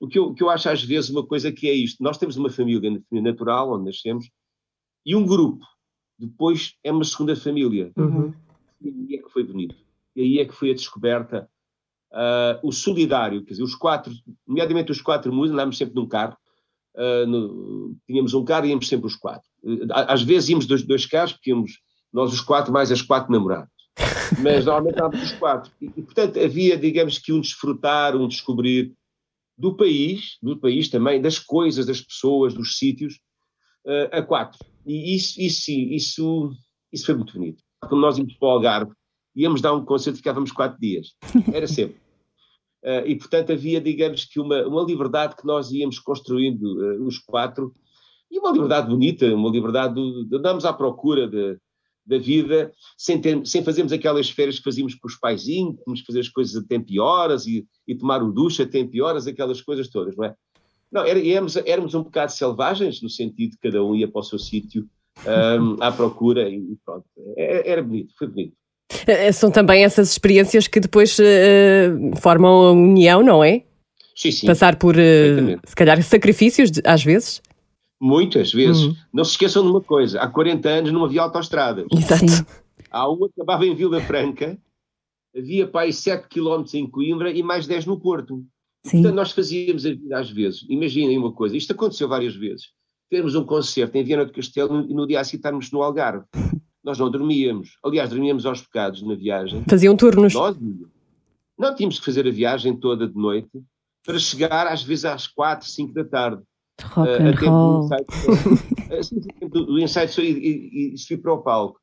[0.00, 2.18] o, que eu, o que eu acho às vezes uma coisa que é isto: nós
[2.18, 4.30] temos uma família, natural, onde nascemos,
[5.04, 5.64] e um grupo.
[6.18, 7.90] Depois é uma segunda família.
[7.96, 8.32] Uhum.
[8.80, 9.74] E aí é que foi bonito.
[10.14, 11.48] E aí é que foi a descoberta.
[12.12, 14.12] ah, o solidário, quer dizer, os quatro,
[14.46, 16.36] nomeadamente os quatro músicos, andávamos sempre num carro.
[16.96, 19.48] Ah, no- tínhamos um carro e íamos sempre os quatro.
[19.92, 21.72] Ah, Às vezes íamos dois, dois carros, porque íamos
[22.12, 23.68] nós os quatro mais as quatro namoradas.
[24.42, 25.72] Mas normalmente estávamos os quatro.
[25.80, 28.92] E, e, portanto, havia, digamos que, um desfrutar, um descobrir
[29.56, 33.20] do país, do país também, das coisas, das pessoas, dos sítios,
[33.86, 34.58] ah, a quatro.
[34.86, 36.52] E isso, isso sim, isso,
[36.92, 37.62] isso foi muito bonito.
[37.82, 38.92] Quando nós íamos para o Algarve,
[39.36, 41.08] íamos dar um concerto e ficávamos quatro dias.
[41.52, 41.96] Era sempre.
[42.84, 47.18] Ah, e, portanto, havia, digamos que, uma, uma liberdade que nós íamos construindo, ah, os
[47.18, 47.74] quatro,
[48.30, 51.58] e uma liberdade bonita, uma liberdade de, de andarmos à procura de-
[52.06, 56.20] da vida, sem, ter, sem fazermos aquelas férias que fazíamos com os paizinhos, tínhamos fazer
[56.20, 59.26] as coisas a tempo e horas, e, e tomar o duche a tempo e horas,
[59.26, 60.34] aquelas coisas todas, não é?
[60.90, 64.38] Não, éramos, éramos um bocado selvagens, no sentido de cada um ia para o seu
[64.38, 64.88] sítio,
[65.24, 67.04] ahm, à procura, e pronto.
[67.36, 68.56] Era, era bonito, foi bonito.
[69.06, 73.62] Eh, São também essas experiências que depois eh, formam a união, não é?
[74.14, 74.46] Sim, sim.
[74.46, 75.60] Passar por, eh, perfeitamente.
[75.68, 77.40] se calhar, sacrifícios, de- às vezes.
[78.00, 78.82] Muitas vezes.
[78.82, 78.96] Uhum.
[79.12, 81.86] Não se esqueçam de uma coisa: há 40 anos não havia autoestradas.
[81.92, 82.28] Exato.
[82.28, 82.44] Sim.
[82.90, 84.58] Há uma que acabava em Vila Franca,
[85.36, 88.44] havia para aí 7 km em Coimbra e mais 10 no Porto.
[88.84, 89.02] Sim.
[89.02, 90.64] portanto, nós fazíamos a vida às vezes.
[90.68, 92.68] Imaginem uma coisa: isto aconteceu várias vezes.
[93.10, 96.24] Termos um concerto em Viana do Castelo e no dia a seguir estarmos no Algarve.
[96.82, 97.76] Nós não dormíamos.
[97.84, 99.62] Aliás, dormíamos aos bocados na viagem.
[99.68, 100.32] Faziam turnos.
[100.34, 100.56] Nós
[101.58, 103.50] não tínhamos que fazer a viagem toda de noite
[104.04, 106.42] para chegar às vezes às 4, 5 da tarde.
[106.82, 107.88] Rock a and tempo roll.
[108.90, 111.78] eh, sim, sim, do, do ensaio e, e, e subir para o palco.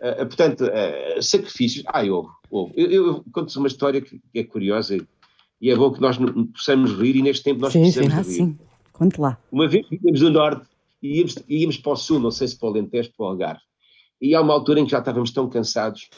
[0.00, 1.84] Eh, portanto, eh, sacrifícios.
[1.88, 2.28] Ah, houve.
[2.48, 2.72] houve.
[2.76, 4.96] Eu, eu, conto-vos uma história que, é curiosa
[5.60, 6.16] e é bom que nós
[6.54, 8.24] possamos rir e neste tempo nós Sim, precisamos Ah, rir.
[8.24, 8.58] sim.
[8.92, 9.36] Conte lá.
[9.50, 10.66] Uma vez vínhamos do norte
[11.02, 13.60] e íamos, íamos para o sul, não sei se para o Alentejo, para o Algarve.
[14.20, 16.08] E há uma altura em que já estávamos tão cansados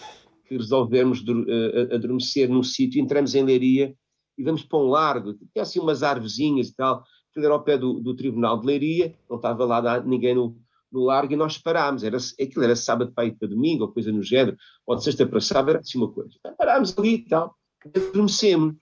[0.47, 3.95] que resolvemos dur- eh, adormecer num sítio, entramos em Leiria
[4.37, 7.77] e vamos para um largo, tinha assim umas árvorezinhas e tal, aquilo era ao pé
[7.77, 10.57] do, do Tribunal de Leiria, não estava lá ninguém no,
[10.91, 14.23] no largo e nós parámos, era, aquilo era sábado para para domingo, ou coisa no
[14.23, 14.57] género,
[14.87, 16.31] ou de sexta para sábado, era assim uma coisa.
[16.39, 18.75] Então, parámos ali e tal, adormecemos.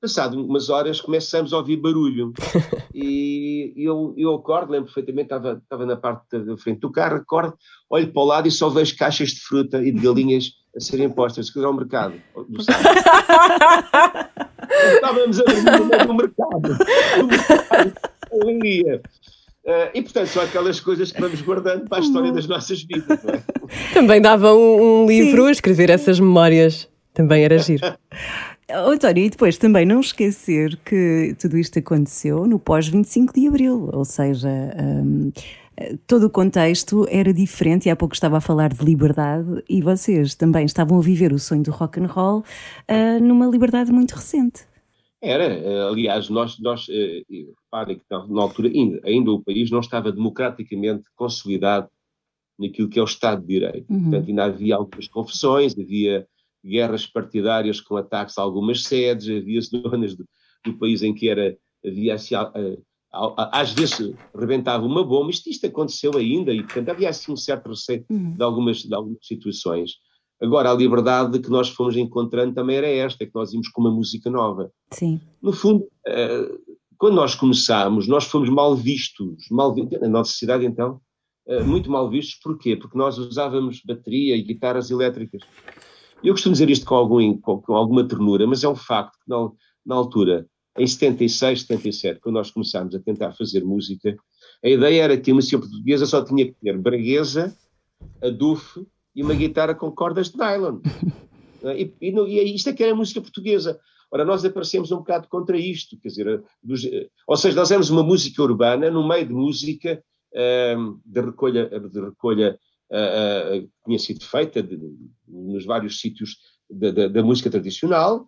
[0.00, 2.32] Passado umas horas começamos a ouvir barulho
[2.94, 7.54] e eu, eu acordo, lembro perfeitamente, estava, estava na parte da- frente do carro, acordo,
[7.90, 11.10] olho para o lado e só vejo caixas de fruta e de galinhas a serem
[11.10, 12.14] postas, que era o mercado.
[14.94, 16.78] Estávamos a dormir no mercado.
[17.18, 17.92] Do mercado.
[19.66, 23.22] Eh, e portanto, são aquelas coisas que vamos guardando para a história das nossas vidas,
[23.22, 23.42] não é?
[23.92, 26.88] Também dava um, um livro a escrever essas memórias.
[27.12, 27.82] Também era giro.
[28.72, 33.90] Oh, António, e depois também não esquecer que tudo isto aconteceu no pós-25 de Abril,
[33.92, 35.32] ou seja, hum,
[36.06, 40.34] todo o contexto era diferente e há pouco estava a falar de liberdade e vocês
[40.34, 42.44] também estavam a viver o sonho do rock and roll
[42.86, 44.68] ah, numa liberdade muito recente.
[45.22, 49.80] Era, eh, aliás, nós, nós eh, reparem que na altura ainda, ainda o país não
[49.80, 51.88] estava democraticamente consolidado
[52.58, 53.86] naquilo que é o Estado de Direito.
[53.86, 56.26] Portanto, ainda havia algumas confissões, havia
[56.64, 60.26] guerras partidárias com ataques a algumas sedes, havia zonas do,
[60.64, 62.34] do país em que era, havia assim,
[63.12, 67.70] às vezes rebentava uma bomba, isto, isto aconteceu ainda, e portanto havia assim um certo
[67.70, 69.92] receio de algumas, de algumas situações.
[70.40, 73.90] Agora, a liberdade que nós fomos encontrando também era esta, que nós íamos com uma
[73.90, 74.72] música nova.
[74.90, 75.20] Sim.
[75.42, 76.50] No fundo, eh,
[76.96, 80.98] quando nós começámos, nós fomos mal vistos, mal na nossa cidade então,
[81.46, 82.74] eh, muito mal vistos, porquê?
[82.74, 85.42] Porque nós usávamos bateria e guitarras elétricas.
[86.22, 89.28] Eu costumo dizer isto com, algum, com, com alguma ternura, mas é um facto que
[89.28, 89.50] na,
[89.86, 90.46] na altura,
[90.78, 94.16] em 76, 77, quando nós começámos a tentar fazer música,
[94.64, 97.56] a ideia era que a música portuguesa só tinha que ter braguesa,
[98.22, 100.78] adufe e uma guitarra com cordas de nylon.
[101.62, 103.78] E, e, não- e isto é que era a música portuguesa.
[104.10, 106.88] Ora, nós aparecemos um bocado contra isto, quer dizer, dos-
[107.28, 110.02] ou seja, nós éramos uma música urbana no meio de música
[110.32, 112.58] ehm, de recolha, de recolha
[112.92, 114.96] ah, que tinha sido feita de- de-
[115.28, 116.36] nos vários sítios
[116.70, 118.26] da, da- música tradicional,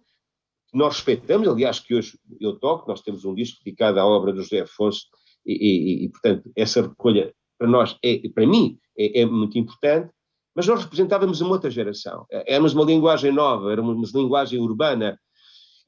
[0.70, 4.32] que nós respeitamos, aliás, que hoje eu toco, nós temos um disco dedicado à obra
[4.32, 5.06] do José Afonso,
[5.44, 10.10] e, e- e, portanto, essa recolha, para nós, é, para mim, é, é muito importante,
[10.54, 12.26] mas nós representávamos uma outra geração.
[12.30, 15.18] Éramos uma linguagem nova, éramos uma linguagem urbana,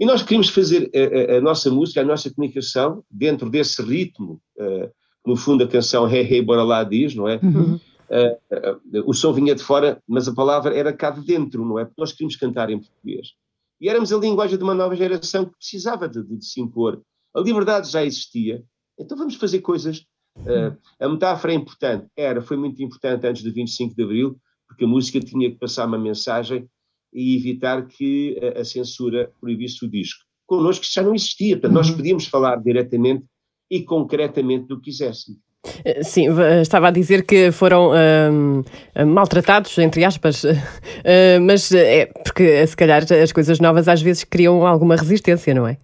[0.00, 4.40] e nós queríamos fazer a, a- a nossa música, a nossa comunicação, dentro desse ritmo,
[4.56, 4.90] que
[5.30, 7.34] no fundo a canção Hey Hey Bora Lá diz, não é?
[7.36, 7.93] Eh,
[9.06, 11.84] o som vinha de fora, mas a palavra era cá de dentro, não é?
[11.84, 13.28] Porque nós queríamos cantar em português.
[13.80, 17.02] E éramos a linguagem de uma nova geração que precisava de, de- de se impor.
[17.34, 18.62] A liberdade já existia,
[18.98, 20.04] então vamos fazer coisas.
[20.46, 24.36] Eh, a metáfora é importante, era, foi muito importante antes do 25 de Abril,
[24.68, 26.68] porque a música tinha que passar uma mensagem
[27.12, 30.24] e evitar que a, a censura proibisse o disco.
[30.46, 33.24] Connosco isso já não existia, portanto, nós podíamos falar diretamente
[33.70, 35.40] e concretamente do que quiséssemos.
[35.84, 38.62] Eh, Sim, v- estava a dizer que foram ahm,
[38.94, 40.42] ah, maltratados, entre aspas,
[41.42, 45.54] mas eh, é porque eh, se calhar as coisas novas às vezes criam alguma resistência,
[45.54, 45.78] não é?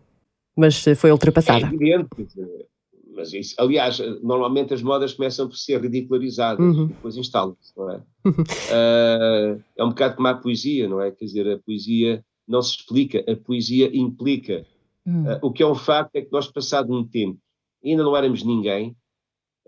[0.56, 1.66] Mas eh, foi É ultrapassada.
[1.66, 2.48] evidente, quer dizer,
[3.14, 6.84] mas isso, aliás, normalmente as modas começam por ser ridicularizadas Uhum.
[6.84, 8.00] e depois instalam-se, não é?
[8.70, 11.10] Ah, é um bocado como a poesia, não é?
[11.10, 14.64] Quer dizer, a poesia não se explica, a poesia implica.
[15.26, 17.38] Ah, o que é um facto é que nós, passado um tempo,
[17.84, 18.94] ainda não éramos ninguém,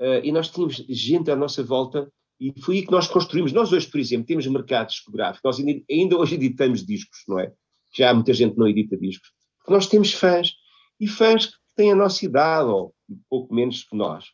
[0.00, 3.52] ah, e nós tínhamos gente à nossa volta, e foi aí que nós construímos.
[3.52, 7.52] Nós hoje, por exemplo, temos mercado discográfico, nós ainda, ainda hoje editamos discos, não é?
[7.96, 9.30] Já há muita gente que não edita discos.
[9.68, 10.54] Nós temos fãs,
[10.98, 14.26] e fãs que têm a nossa idade, ou um pouco menos que nós.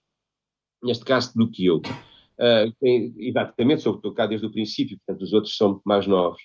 [0.82, 1.82] Neste caso, do que eu.
[2.38, 6.40] Ah, tem- exatamente, sou estou cá desde o princípio, portanto, os outros são mais novos.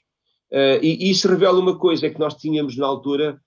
[0.52, 3.40] Ah, e, e isso revela uma coisa, é que nós tínhamos na altura,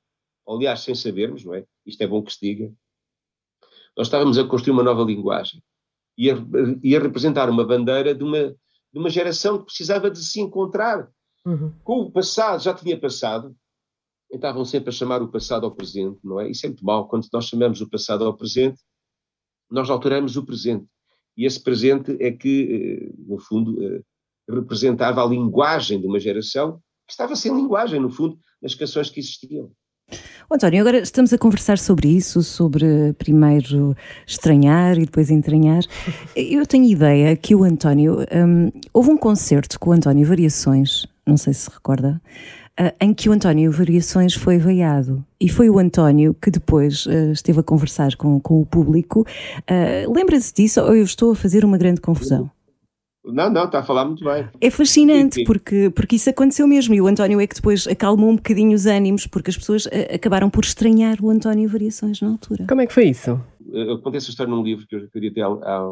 [0.49, 1.65] aliás, sem sabermos, não é?
[1.85, 2.73] Isto é bom que se diga,
[3.97, 5.63] nós estávamos a construir uma nova linguagem
[6.17, 6.37] e a,
[6.83, 11.09] e a representar uma bandeira de uma, de uma geração que precisava de se encontrar
[11.47, 11.73] Uhum.
[11.85, 13.57] com o passado, já tinha passado,
[14.33, 16.51] estavam sempre a chamar o passado ao presente, não é?
[16.51, 17.07] Isso é muito mau.
[17.07, 18.83] Quando nós chamamos o passado ao presente,
[19.71, 20.85] nós alteramos o presente.
[21.37, 24.03] E esse presente é que, eh, no fundo, eh,
[24.49, 29.21] representava a linguagem de uma geração que estava sem linguagem, no fundo, nas canções que
[29.21, 29.71] existiam.
[30.57, 35.83] António, agora estamos a conversar sobre isso, sobre primeiro estranhar e depois entranhar.
[36.35, 38.21] Eu tenho ideia que o António.
[38.21, 42.23] hum, houve um concerto com o António Variações, não sei se se recorda,
[42.79, 45.25] ah, em que o António Variações foi veiado.
[45.41, 49.27] E foi o António que depois ah, esteve a conversar com, com o público.
[49.67, 52.51] Ah, Lembra-se disso ou eu estou a fazer uma grande confusão?
[53.27, 54.49] Não, não, está a falar muito bem.
[54.61, 55.45] É fascinante Sim, sim.
[55.45, 58.87] porque, porque isso aconteceu mesmo e o António é que depois acalmou um bocadinho os
[58.87, 62.67] ânimos porque as pessoas ah, acabaram por estranhar o António Variações na altura.
[62.69, 63.41] Como é que foi isso?
[63.73, 65.83] Eu contei essa história num livro que eu queria ter há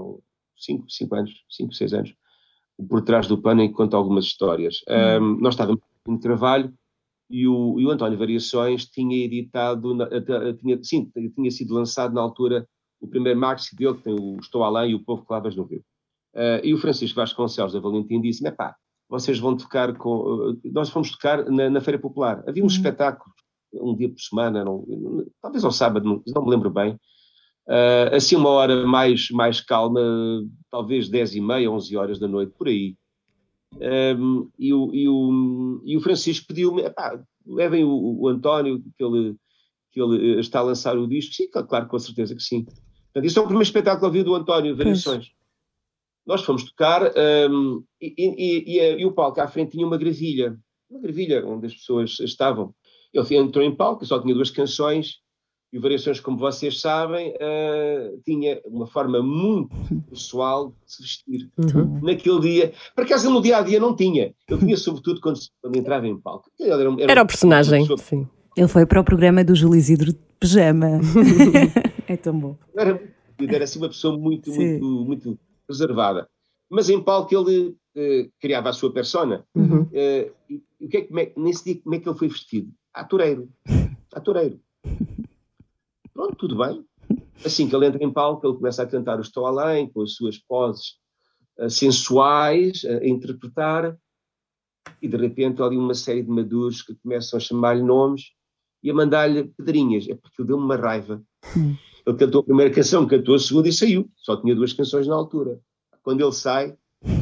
[0.57, 2.15] 5 cinco anos, 5, 6 anos,
[2.89, 4.77] Por Trás do Pano, em que conta algumas histórias.
[4.89, 6.73] Um, nós estávamos em trabalho
[7.29, 9.97] e o, e o António Variações tinha editado,
[10.61, 12.67] tinha, sim, tinha sido lançado na altura
[13.01, 15.85] o primeiro maxi dele, que tem o Estou Além e o Povo Clavas no Rio.
[16.35, 18.75] Uh, e o Francisco Vasconcelos da Valentim disse-me, pá,
[19.09, 20.51] vocês vão tocar com...
[20.51, 22.43] uh, Nós fomos tocar na, na Feira Popular.
[22.49, 23.33] Havia um espetáculo,
[23.73, 24.85] um dia por semana, não-
[25.41, 26.99] talvez ao sábado, não, não me lembro bem,
[27.69, 30.01] Ah, assim, uma hora mais, mais calma,
[30.71, 32.95] talvez 10 e meia, 11 horas da noite, por aí.
[33.75, 39.03] Um, e, o, e, o, e o Francisco pediu-me, "Epá, levem o, o António, que
[39.05, 39.35] ele,
[39.93, 41.35] que ele eh, está a lançar o disco.
[41.35, 42.65] Sim, claro, com certeza que sim.
[42.65, 45.31] Portanto, isso é o primeiro espetáculo ao vivo do António, Variações.
[46.27, 47.03] Nós fomos tocar
[47.51, 50.57] um, e, e- e- e- e o palco à frente tinha uma gravilha,
[50.91, 52.75] uma gravilha onde as pessoas estavam.
[53.13, 55.17] Ele entrou em palco, só tinha duas canções,
[55.73, 59.71] e o Variações, como vocês sabem, ah, tinha uma forma muito
[60.09, 61.51] pessoal de se vestir
[62.03, 62.73] naquele dia.
[62.95, 64.33] Por acaso, ele no dia a dia não tinha.
[64.49, 66.49] Ele tinha, sobretudo, quando, quando entrava em palco.
[66.59, 68.27] Ele Era, um- Era o personagem, pessoa- sim.
[68.57, 71.01] Ele foi para o programa do Júlio Isidro de pijama.
[72.09, 72.57] é tão bom.
[72.77, 73.03] era,
[73.41, 74.79] era assim uma pessoa muito, Sim.
[74.81, 76.29] muito, muito reservada.
[76.69, 79.47] Mas em palco ele eh, criava a sua persona.
[79.55, 79.89] Uhum.
[79.93, 82.73] Eh, e o que é que, é- nesse dia, como é que ele foi vestido?
[82.93, 83.49] Atureiro.
[84.13, 84.61] Atureiro.
[86.13, 86.85] Pronto, tudo bem.
[87.45, 90.15] Assim que ele entra em palco, ele começa a cantar o Estou Além, com as
[90.15, 90.97] suas poses
[91.59, 93.97] eh, sensuais, eh, a interpretar,
[95.01, 98.33] e de repente há ali uma série de maduros que começam a chamar-lhe nomes
[98.83, 100.09] e a mandar-lhe pedrinhas.
[100.09, 101.23] É porque ele deu-me uma raiva.
[102.07, 104.09] Ele cantou a primeira canção, cantou a segunda e saiu.
[104.17, 105.59] Só tinha duas canções na altura.
[106.03, 106.75] Quando ele sai,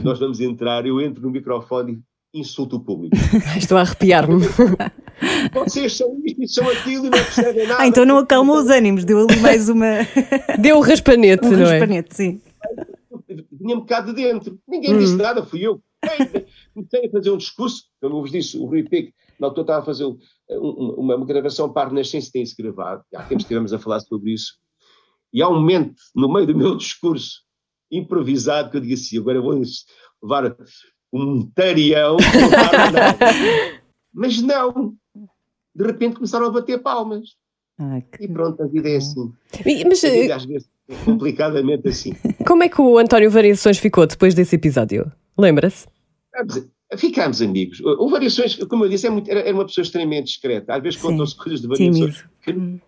[0.03, 2.03] nós vamos entrar, eu entro no microfone
[2.35, 3.15] e insulto o público.
[3.57, 4.43] Estou a arrepiar-me.
[5.55, 7.83] Vocês são isto e são aquilo e não percebem nada.
[7.83, 9.87] Ah, então não acalmou os ânimos, deu ali mais uma,
[10.61, 11.79] Deu o raspanete, um não é?
[11.79, 12.41] raspanete, sim.
[13.51, 14.59] Vinha-me cá de dentro.
[14.67, 15.81] Ninguém disse nada, fui eu.
[16.05, 19.63] Ei, Comecei a fazer um discurso, como eu vos disse, o Rui Pico, na altura
[19.63, 20.19] estava a fazer um-
[20.51, 24.01] um- uma, uma gravação para a Renascença, tem-se gravado, há tempos que estivemos a falar
[24.01, 24.55] sobre isso,
[25.33, 27.41] e há um momento, no meio do meu discurso,
[27.91, 29.61] improvisado, que eu digo assim, agora vou
[30.23, 30.57] levar
[31.13, 32.23] um tarião, que
[34.13, 34.95] mas não,
[35.75, 37.31] de repente começaram a bater palmas,
[37.79, 39.33] Ah, que- e pronto, a vida é assim,
[39.87, 42.13] Mas a eh, vida às vezes é complicadamente assim.
[42.47, 45.11] como é que o António Variações ficou depois desse episódio?
[45.39, 45.87] Lembra-se?
[46.31, 47.81] Ficámos- Ficámos amigos.
[47.81, 50.75] O Variações, como eu disse, é muito- era, uma pessoa extremamente discreta.
[50.75, 51.07] Às vezes Sim.
[51.07, 52.25] contam-se coisas de Variações.
[52.45, 52.83] Tímido.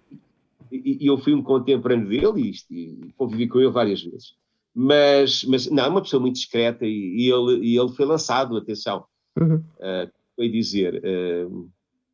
[0.75, 2.75] E, e eu fui um contemporâneo dele e,
[3.07, 4.35] e convivi com ele várias vezes.
[4.75, 8.57] Mas, mas não, é uma pessoa muito discreta e, e ele, e ele foi lançado,
[8.57, 9.05] atenção,
[9.39, 9.63] Uhum.
[9.81, 11.49] ah, foi dizer, ah,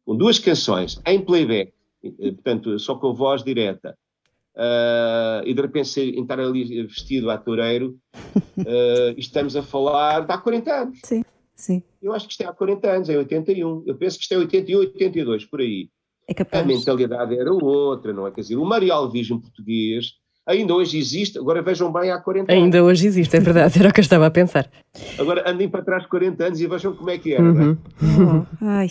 [0.05, 3.96] com duas canções, em playback, eh, portanto, só com voz direta,
[4.57, 7.99] ah, e de repente entrar ali vestido a toureiro,
[9.16, 10.99] estamos a falar de há 40 anos.
[11.05, 11.23] Sim,
[11.55, 11.83] sim.
[12.03, 13.85] Eu acho que isto é há 40 anos, é 81.
[13.87, 15.90] Eu penso que isto é 81, 82, por aí.
[16.31, 16.64] É A capaz.
[16.64, 18.31] mentalidade era outra, não é?
[18.31, 20.12] Quer dizer, o marialvismo português
[20.47, 22.64] ainda hoje existe, agora vejam bem, há 40 anos.
[22.64, 24.71] Ainda hoje existe, é verdade, era o que eu estava a pensar.
[25.19, 27.77] Agora andem para trás 40 anos e vejam como é que era, não é?
[28.05, 28.47] Uhum.
[28.61, 28.88] Ai,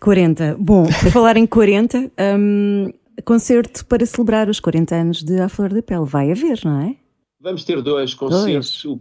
[0.00, 0.56] 40.
[0.58, 2.92] Bom, por falar em 40, hum,
[3.24, 6.04] concerto para celebrar os 40 anos de A Flor da Pele.
[6.04, 6.96] Vai haver, não é?
[7.40, 8.84] Vamos ter dois concertos.
[8.84, 9.00] O,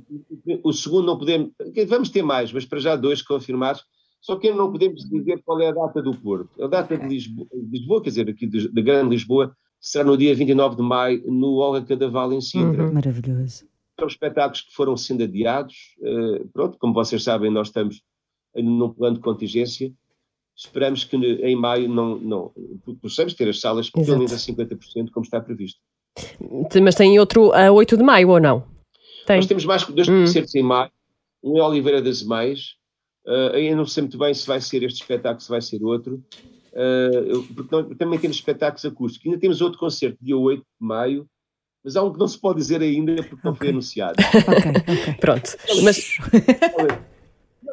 [0.63, 1.49] o segundo não podemos.
[1.87, 3.83] Vamos ter mais, mas para já dois confirmados.
[4.23, 6.49] Só que não podemos dizer qual é a data do Porto.
[6.63, 10.33] A data de Lisboa, Lisboa quer dizer, aqui de, de Grande Lisboa, será no dia
[10.33, 12.89] 29 de maio, no Olga Cadaval, em Sintra.
[12.89, 13.65] Maravilhoso.
[13.99, 15.75] São espetáculos que foram sendo adiados.
[16.01, 18.01] eh, pronto, como vocês sabem, nós estamos
[18.55, 19.91] num plano de contingência.
[20.55, 22.51] Esperamos que em maio não, não
[23.01, 24.19] possamos ter as salas pelo Exato.
[24.19, 25.81] menos a 50%, como está previsto.
[26.81, 28.63] Mas tem outro a 8 de maio ou não?
[29.25, 29.35] Tem.
[29.37, 30.21] Nós temos mais dois Hum.
[30.21, 30.91] concertos em maio,
[31.43, 32.75] um em Oliveira das Meias,
[33.25, 36.23] eh, ainda não sei muito bem se vai ser este espetáculo, se vai ser outro,
[36.73, 39.25] eu- porque nós também temos espetáculos acústicos.
[39.27, 41.27] Ainda temos outro concerto, dia 8 de maio,
[41.83, 44.15] mas há um que não se pode dizer ainda porque não foi anunciado.
[44.47, 45.13] Ok, ok.
[45.19, 45.49] Pronto.
[45.83, 46.17] Mas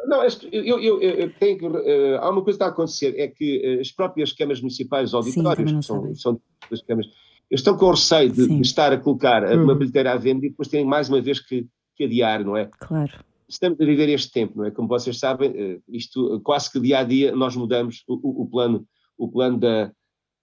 [0.07, 0.33] Não, eu,
[0.81, 1.67] eu- eu- eu tenho que.
[1.67, 5.17] eh, há uma coisa que está a acontecer, é que as próprias câmaras municipais, Sim,
[5.17, 7.11] auditórios, não que são, são das câmaras,
[7.51, 8.61] estão com receio de, Sim.
[8.61, 9.65] estar a colocar Uhum.
[9.65, 12.69] uma bilheteira à venda e depois terem mais uma vez que, que adiar, não é?
[12.79, 13.13] Claro.
[13.51, 14.71] Estamos a viver este tempo, não é?
[14.71, 18.47] Como vocês sabem, eh, isto eh, quase que dia a dia nós mudamos o, o-
[18.47, 18.87] plano,
[19.19, 19.91] o plano da-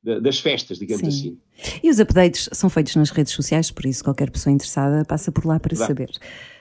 [0.04, 1.38] da- das festas, digamos Sim.
[1.60, 1.80] assim.
[1.84, 5.46] E os updates são feitos nas redes sociais, por isso qualquer pessoa interessada passa por
[5.46, 6.10] lá para saber.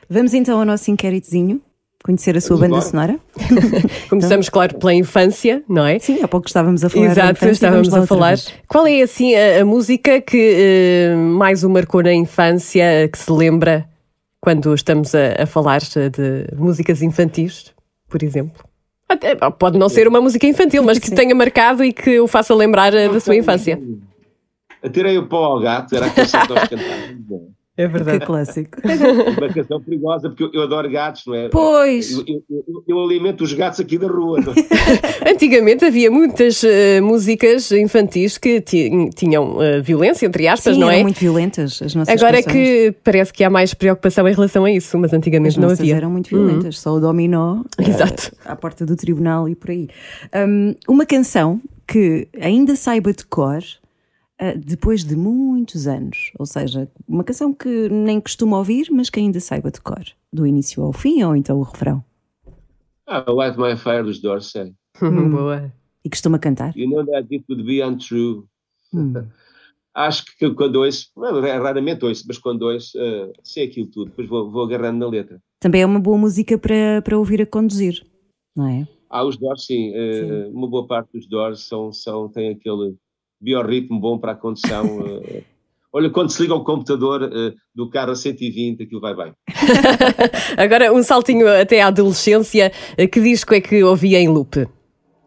[0.08, 1.60] Vamos então ao nosso inquéritozinho,
[2.04, 3.20] conhecer a sua Vamos banda sonora.
[4.08, 5.98] começamos, claro, pela infância, não é?
[5.98, 8.38] Sim, há pouco estávamos a falar Exato, infância, estávamos a falar.
[8.68, 13.30] Qual é assim a, a música que eh, mais o marcou na infância, que se
[13.32, 13.88] lembra
[14.46, 17.74] quando estamos a, a falar de músicas infantis,
[18.08, 18.64] por exemplo?
[19.08, 21.16] Até- pode não ser uma música infantil, mas que Sim.
[21.16, 23.76] tenha marcado e que o faça lembrar eh, da sua infância.
[24.80, 27.55] Atirei o pau ao gato, era a canção que nós cantávamos.
[27.78, 28.24] É Que verdade.
[28.24, 28.78] clássico.
[29.38, 31.48] Uma canção perigosa, porque eu, eu adoro gatos, não é?
[31.50, 32.10] Pois.
[32.12, 34.40] Eu, eu- eu- eu alimento os gatos aqui da rua.
[34.40, 34.56] não é?
[35.30, 40.88] Antigamente havia muitas eh, músicas infantis que ti- tinham eh, violência, entre aspas, Sim, não
[40.88, 41.02] eram é?
[41.02, 42.62] muito violentas as nossas Agora é canções.
[42.64, 45.80] que parece que há mais preocupação em relação a isso, mas As antigamente não nossas
[45.80, 45.96] havia.
[45.96, 48.32] eram muito violentas, só o dominó eh, Exato.
[48.44, 49.88] à porta do tribunal e por aí.
[50.34, 53.58] Hum, uma canção que ainda saiba de cor
[54.58, 59.40] depois de muitos anos, ou seja, uma canção que nem costumo ouvir, mas que ainda
[59.40, 62.04] saiba de cor, do início ao fim ou então o refrão.
[63.06, 64.74] Ah, Light My Fire dos Doors, sei.
[65.00, 65.72] Boa.
[66.04, 66.76] E costuma cantar.
[66.76, 68.44] You know that it would be untrue.
[68.92, 69.12] Hum.
[69.94, 71.10] Acho que quando ouço,
[71.46, 75.08] é raramente ouço, mas quando ouço, eh, sei aquilo tudo, depois vou, vou agarrando na
[75.08, 75.40] letra.
[75.58, 78.06] Também é uma boa música para, para ouvir a conduzir,
[78.54, 78.86] não é?
[79.08, 82.94] Ah, os Doors, sim, eh, uma boa parte dos Doors são, são, têm aquele
[83.40, 84.84] biorritmo bom para a condução.
[85.28, 85.42] eh.
[85.92, 89.32] olha, quando se liga o computador eh, do carro a 120, aquilo vai bem.
[90.56, 92.72] Agora um saltinho até à adolescência.
[92.96, 94.66] Eh, Que disco é que ouvia em loop?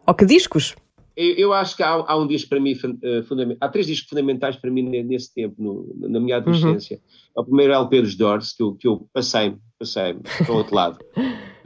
[0.06, 0.74] Ou que discos?
[1.16, 3.58] Eu, eu acho que há, há um disco para mim eh, fundamental.
[3.60, 7.00] Há três discos fundamentais para mim ne- nesse tempo, no- na minha adolescência.
[7.36, 10.74] É o primeiro LP dos Doors, que eu, que eu passei-me, passei-me para o outro
[10.74, 10.98] lado.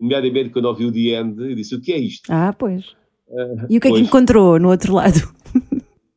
[0.00, 2.30] Nomeadamente quando ouvi o The End, eu disse: o que é isto?
[2.32, 2.84] Ah, pois.
[3.68, 4.00] E o que é que pois.
[4.00, 5.20] encontrou no outro lado?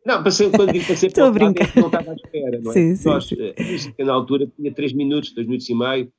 [0.06, 2.60] Não, passei, quando digo passei a para que não estava à espera.
[2.62, 2.74] Não é?
[2.74, 3.36] Sim, sim, Nós, sim.
[3.40, 6.12] eh, A música na altura tinha 3 minutos, 2 minutos e meio.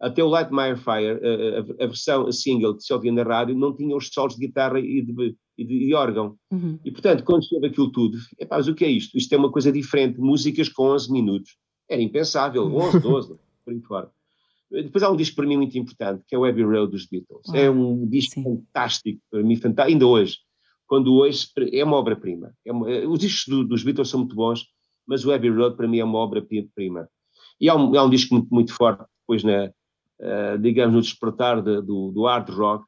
[0.00, 3.22] Até o Light My Fire, eh, a, a versão a single que se ouvia na
[3.22, 6.36] rádio, não tinha os solos de guitarra e de, e de- e órgão.
[6.50, 6.78] Uhum.
[6.84, 9.16] E portanto, quando se ouve aquilo tudo, epá, mas o que é isto?
[9.16, 10.18] Isto é uma coisa diferente.
[10.20, 11.56] Músicas com 11 minutos.
[11.88, 12.64] Era impensável.
[12.74, 13.28] 11, 12,
[13.64, 14.10] por aí fora.
[14.70, 17.42] Depois há um disco para mim muito importante, que é o Abbey Road dos Beatles.
[17.50, 18.42] Ah, é um disco sim.
[18.42, 20.38] fantástico, para mim, fantástico, ainda hoje.
[20.92, 22.52] Quando hoje, é uma obra-prima.
[22.66, 24.66] É uma- os discos do- dos Beatles são muito bons,
[25.08, 27.08] mas o Abbey Road para mim é uma obra-prima.
[27.58, 29.70] E há um, há um disco muito, muito forte, depois, na,
[30.20, 32.84] eh, digamos, no despertar de- do, do hard rock,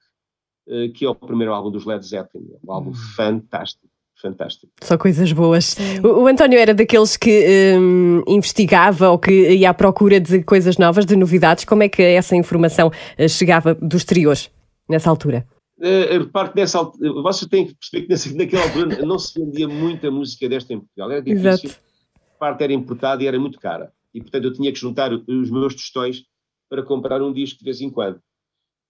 [0.69, 2.45] eh, que é o primeiro álbum dos Led Zeppelin.
[2.53, 2.95] É um álbum Hum.
[3.17, 3.89] fantástico,
[4.21, 4.71] fantástico.
[4.83, 5.75] Só coisas boas.
[6.05, 10.77] O, o António era daqueles que hum, investigava ou que ia à procura de coisas
[10.77, 11.65] novas, de novidades.
[11.65, 14.37] Como é que essa informação eh, chegava do exterior
[14.91, 15.47] nessa altura?
[15.81, 19.39] Eh, repare que nessa altura, você tem que perceber que nessa, naquela altura não se
[19.39, 21.11] vendia muita música desta em Portugal.
[21.11, 21.71] Era difícil.
[21.71, 21.85] Exato.
[22.39, 23.93] Parte era importada e era muito cara.
[24.13, 26.25] E portanto eu tinha que juntar os meus tostões
[26.69, 28.21] para comprar um disco de vez em quando.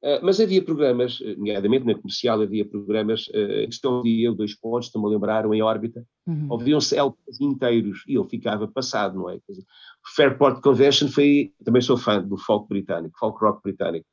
[0.03, 4.55] Eh, mas havia programas, eh, nomeadamente na comercial, havia programas eh, que estão o dois
[4.55, 6.47] pontos, estão-me a lembrar, em órbita, Uhum.
[6.51, 9.39] ouviam-se LPs inteiros e eu ficava passado, não é?
[9.49, 14.07] Dizer, o Fairport Convention foi, também sou fã do folk britânico, folk rock britânico,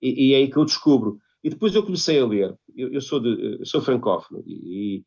[0.00, 1.18] e, e é aí que eu descubro.
[1.44, 5.04] E depois eu comecei a ler, eu, eu sou, de, eu sou francófono, e,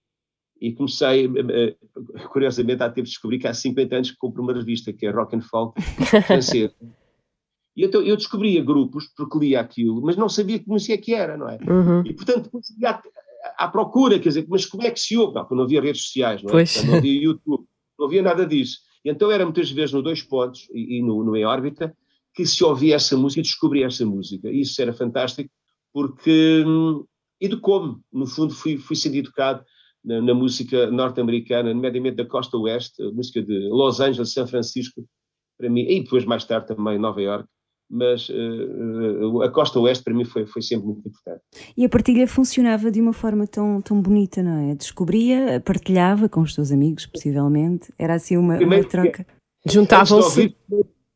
[0.61, 1.75] e comecei, eh, eh,
[2.31, 5.09] curiosamente, há tempo de descobrir que há 50 anos que compro uma revista, que é
[5.09, 5.81] Rock and Folk
[6.27, 6.75] francesa.
[7.75, 11.13] E então eu descobria grupos, porque lia aquilo, mas não sabia que música é que
[11.15, 11.57] era, não é?
[11.67, 12.03] Uhum.
[12.05, 13.01] E, portanto, depois ia à,
[13.65, 15.33] à procura, quer dizer, mas como é que se ouve?
[15.33, 16.63] Não, porque não havia redes sociais, não é?
[16.63, 17.65] Portanto, Não havia YouTube,
[17.97, 18.77] não havia nada disso.
[19.03, 21.95] E então era muitas vezes no Dois Pontos e, e no, no Em Órbita
[22.33, 24.49] que se ouvia essa música e descobria essa música.
[24.49, 25.49] E isso era fantástico
[25.97, 27.03] porque hum,
[27.41, 27.97] educou-me.
[28.13, 29.65] No fundo, fui, fui sendo educado
[30.05, 35.03] na, na música norte-americana, nomeadamente da costa oeste, a música de Los Angeles, São Francisco,
[35.57, 37.49] para mim, e depois mais tarde também Nova York.
[37.89, 41.41] Mas eh, a costa oeste para mim foi, foi sempre muito importante.
[41.75, 44.75] E a partilha funcionava de uma forma tão, tão bonita, não é?
[44.75, 47.91] Descobria, partilhava com os seus amigos, possivelmente.
[47.97, 49.25] Era assim uma, uma troca.
[49.65, 50.55] Juntavam-se.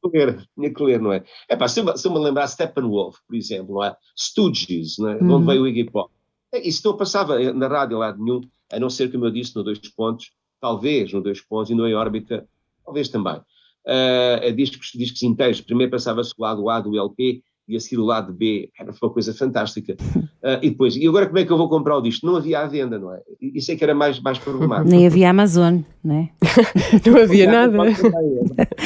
[0.03, 1.23] Que ler, tinha que ler, não é?
[1.47, 3.95] É pá, se eu, me- se eu me lembrar Steppenwolf, por exemplo, não é?
[4.17, 5.15] Stooges, não é?
[5.17, 5.31] Uhum.
[5.33, 6.11] onde veio o Iggy Pop.
[6.51, 8.41] É, Isso não passava na rádio lá nenhum,
[8.71, 11.87] a não ser, como eu disse, no Dois Pontos, talvez no Dois Pontos e no
[11.87, 12.47] Em Órbita,
[12.83, 13.39] talvez também.
[13.85, 15.61] É discos, discos inteiros.
[15.61, 18.69] Primeiro passava-se o lado A do LP e a seguir o lado B.
[18.79, 19.95] Era uma coisa fantástica.
[20.43, 22.25] Ah, e depois, e agora como é que eu vou comprar o disco?
[22.25, 23.21] Não havia à venda, não é?
[23.39, 24.89] Isso é que era mais, mais problemático.
[24.89, 26.29] Nem havia Amazon, não é?
[27.07, 27.77] Não havia nada.
[27.77, 27.85] Não,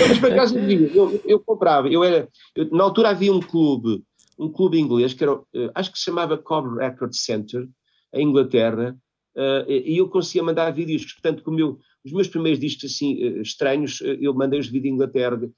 [0.10, 3.40] mas por acaso eu, digo, eu, eu comprava, eu era, eu- na altura havia um
[3.40, 4.04] clube,
[4.38, 7.66] um clube inglês que era, eh, acho que se chamava Cobb Record Center,
[8.14, 8.94] em Inglaterra,
[9.38, 13.42] eh, e eu conseguia mandar vídeos, portanto, como eu, os meus primeiros discos assim eh,
[13.42, 15.50] estranhos, eu mandei-os vir de Inglaterra, eh,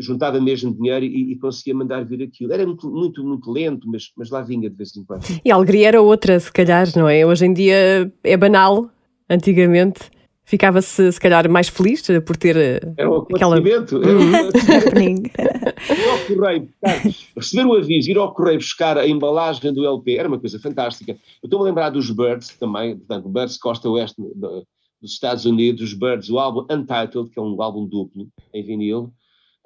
[0.00, 2.52] juntava mesmo dinheiro e, e conseguia mandar vir aquilo.
[2.52, 5.24] Era muito, muito, muito lento, mas, mas lá vinha de vez em quando.
[5.44, 7.24] E a alegria era outra, se calhar, não é?
[7.26, 8.88] Hoje em dia é banal.
[9.28, 10.10] Antigamente
[10.44, 13.58] ficava-se, se calhar, mais feliz eh, por ter eh, Era um aquela.
[13.58, 13.62] um-
[14.76, 15.22] Happening.
[15.24, 17.02] ir ao correio, buscar,
[17.36, 21.12] receber o aviso, ir ao correio buscar a embalagem do LP, era uma coisa fantástica.
[21.12, 24.64] Eu estou-me a lembrar dos Birds também, portanto, Birds Costa Oeste do-
[25.00, 29.10] dos Estados Unidos, os Birds, o álbum Untitled, que é um álbum duplo em vinil,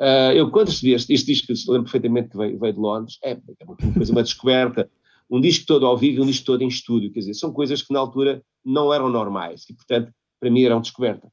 [0.01, 3.33] Ah, eu, quando recebi este, este disco, lembro perfeitamente que veio, veio de Londres, é,
[3.33, 4.89] é uma coisa, uma descoberta.
[5.31, 7.13] Um disco todo ao vivo e um disco todo em estúdio.
[7.13, 10.81] Quer dizer, são coisas que na altura não eram normais e, portanto, para mim eram
[10.81, 11.29] descoberta.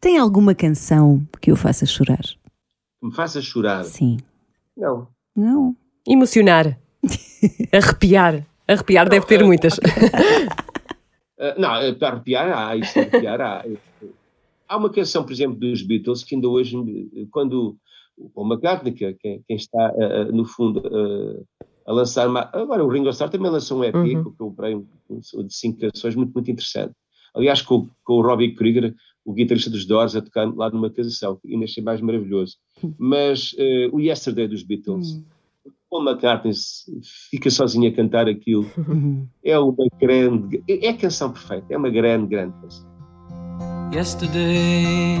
[0.00, 2.22] Tem alguma canção que o faça chorar?
[2.22, 3.84] Que me faça chorar.
[3.84, 4.16] Sim.
[4.76, 5.06] Não.
[5.36, 5.76] Não.
[6.06, 6.76] Emocionar.
[7.72, 8.44] Arrepiar.
[8.66, 9.78] Arrepiar deve ter muitas.
[11.40, 13.64] Ah, não, eh, para arrepiar há, isso arrepiar há.
[14.68, 17.76] Há uma canção, por exemplo, dos Beatles, que ainda hoje, me- quando
[18.18, 21.42] o Paul McCartney, que é quem, quem está, ah, no fundo, ah,
[21.86, 22.50] a lançar uma...
[22.52, 24.04] Agora, o Ringo Starr também lançou um EP, Uhum.
[24.22, 26.92] que eu comprei, um, um de cinco canções, muito, muito interessante.
[27.34, 28.94] Aliás, com, o- com o Robbie Krieger,
[29.24, 32.56] o guitarrista dos Doors, a tocar lá numa canção, que ainda achei mais maravilhoso.
[32.98, 35.22] Mas eh, o Yesterday dos Beatles,
[35.90, 36.52] Paul McCartney
[37.30, 39.26] fica sozinho a cantar aquilo, Uhum.
[39.44, 40.62] é uma grande...
[40.68, 42.86] É é a canção perfeita, é uma grande, grande canção.
[43.94, 45.16] Yesterday,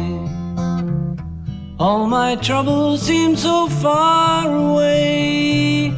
[1.78, 5.90] all my troubles seem so far away.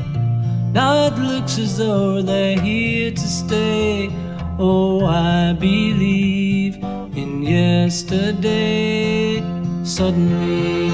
[0.72, 4.10] Now it looks as though they're here to stay.
[4.58, 6.76] Oh, I believe
[7.16, 9.42] in yesterday.
[9.82, 10.90] Suddenly,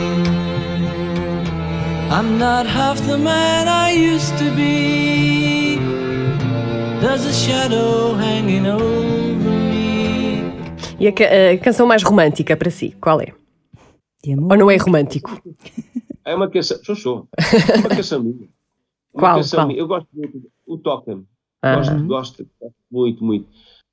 [2.11, 5.76] I'm not half the man I used to be.
[7.01, 10.43] There's a shadow hanging over me.
[10.99, 13.32] E a, canção mais romântica para si, qual é?
[14.26, 14.50] De amor.
[14.52, 15.40] Ou não é romântico?
[16.24, 16.78] É uma canção.
[16.82, 17.28] Sou, sou.
[17.38, 18.34] É uma canção minha.
[19.14, 19.66] Uma Qual, canção qual?
[19.68, 19.78] minha.
[19.78, 20.42] Eu gosto muito.
[20.66, 21.24] O Toca-me.
[21.62, 21.76] Ah.
[21.76, 23.48] Gosto, gosto, gosto muito, muito.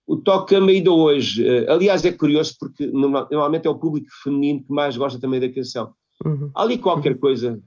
[0.07, 1.47] O Toca-me ainda hoje.
[1.47, 5.39] eh, aliás, é curioso porque norma- normalmente é o público feminino que mais gosta também
[5.39, 5.93] da canção.
[6.25, 6.49] Uhum.
[6.55, 7.59] Há ali qualquer coisa.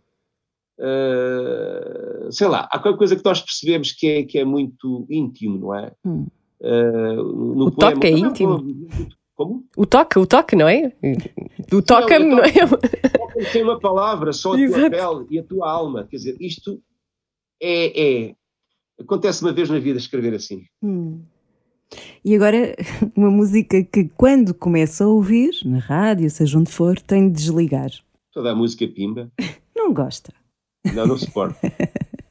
[0.78, 5.58] eh, sei lá, há qualquer coisa que nós percebemos que é, que é muito íntimo,
[5.58, 5.92] não é?
[6.04, 6.26] Hum.
[6.60, 9.06] Eh, no O poema- toque é Como íntimo?
[9.36, 9.66] Como?
[9.76, 10.92] O toque, o toque, não é?
[11.70, 12.52] O toque-me, eu não é?
[12.52, 14.90] Toca-me sem uma palavra, só a tua Exato.
[14.90, 16.06] pele e a tua alma.
[16.10, 16.80] Quer dizer, isto
[17.62, 18.28] é.
[18.28, 18.34] é
[18.98, 20.64] acontece uma vez na vida escrever assim.
[20.82, 21.20] Hum.
[22.24, 22.74] E agora,
[23.14, 27.90] uma música que quando começa a ouvir, na rádio, seja onde for, tem de desligar.
[28.32, 29.30] Toda a música pimba.
[29.76, 30.32] Não gosta.
[30.94, 31.56] Não, não suporto.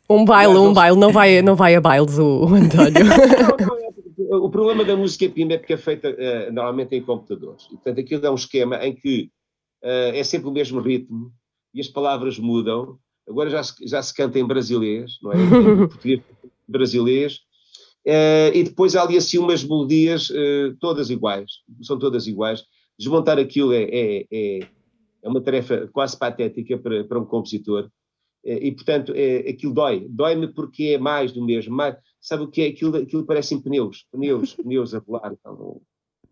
[0.10, 3.04] Um baile, Aliás, um não- baile, não vai, não vai a bailes o, o António.
[3.06, 3.85] Não, não
[4.38, 7.66] o problema da música pimba é porque é feita eh, normalmente em computadores.
[7.66, 9.32] E, portanto, aquilo é um esquema em que
[9.84, 11.32] eh, é sempre o mesmo ritmo
[11.74, 12.98] e as palavras mudam.
[13.28, 15.36] Agora já se, já se canta em brasileiro, não é?
[15.84, 16.22] Em português
[16.68, 17.34] brasileiro.
[18.06, 20.32] Eh, e depois há ali assim umas melodias
[20.80, 21.52] todas iguais.
[21.82, 22.64] São todas iguais.
[22.98, 24.60] Desmontar aquilo é, é, é,
[25.24, 27.90] é uma tarefa quase patética para, para um compositor.
[28.44, 30.06] E, portanto, é, aquilo dói.
[30.08, 31.76] Dói-me porque é mais do mesmo.
[31.76, 31.96] Mais,
[32.26, 32.68] sabe o que é?
[32.70, 34.06] Aquilo, aquilo parecem pneus.
[34.12, 35.32] Pneus, pneus a rolar.
[35.34, 35.82] Então,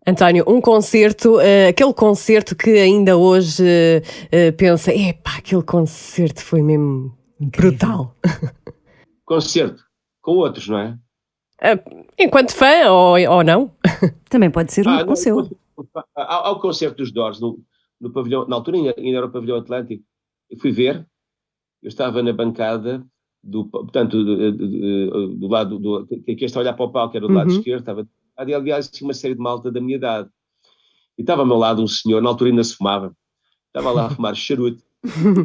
[0.06, 6.42] António, um concerto, eh, aquele concerto que ainda hoje eh, eh, pensa, epá, aquele concerto
[6.42, 7.70] foi mesmo Incrível.
[7.70, 8.16] brutal.
[9.24, 9.82] Concerto.
[10.20, 10.98] Com outros, não é?
[11.62, 11.82] Eh,
[12.18, 13.70] enquanto fã ou, ou não?
[14.28, 15.48] Também pode ser um, Ah, o não, seu.
[16.14, 17.58] Há, há o concerto dos Doors no,
[17.98, 20.04] no pavilhão, na altura ainda, ainda era o pavilhão Atlântico.
[20.50, 21.06] Eu fui ver,
[21.82, 23.02] eu estava na bancada,
[23.44, 26.06] do, portanto, do, do- do lado do.
[26.06, 27.56] que aqui está a olhar para o palco, que era do lado Uhum.
[27.58, 28.08] esquerdo, estava.
[28.36, 30.28] Ali, aliás, tinha uma série de malta da minha idade.
[31.16, 33.14] E estava ao meu lado um senhor, na altura ainda se fumava,
[33.68, 34.82] estava lá a fumar charuto,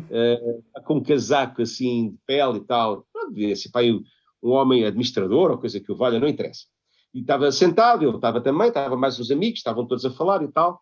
[0.10, 3.06] eh, com um casaco assim de pele e tal.
[3.14, 4.02] Não devia ser pá, um
[4.41, 6.62] um homem administrador ou coisa que o valha, não interessa.
[7.14, 10.47] E estava sentado, eu estava também, estava mais os amigos, estavam todos a falar e
[10.47, 10.80] tal.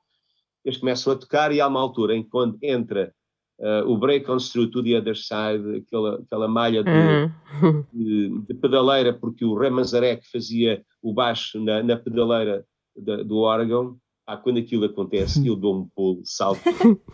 [0.64, 3.12] Eles começam a tocar e há uma altura em que quando entra
[3.60, 7.84] eh, o Break on Through to the Other Side, aquela, aquela malha de, Uhum.
[7.94, 13.38] de, de pedaleira, porque o Ré Manzarek fazia o baixo na, na pedaleira da- do
[13.38, 16.62] órgão, ah, quando aquilo acontece, eu dou um pulo, salto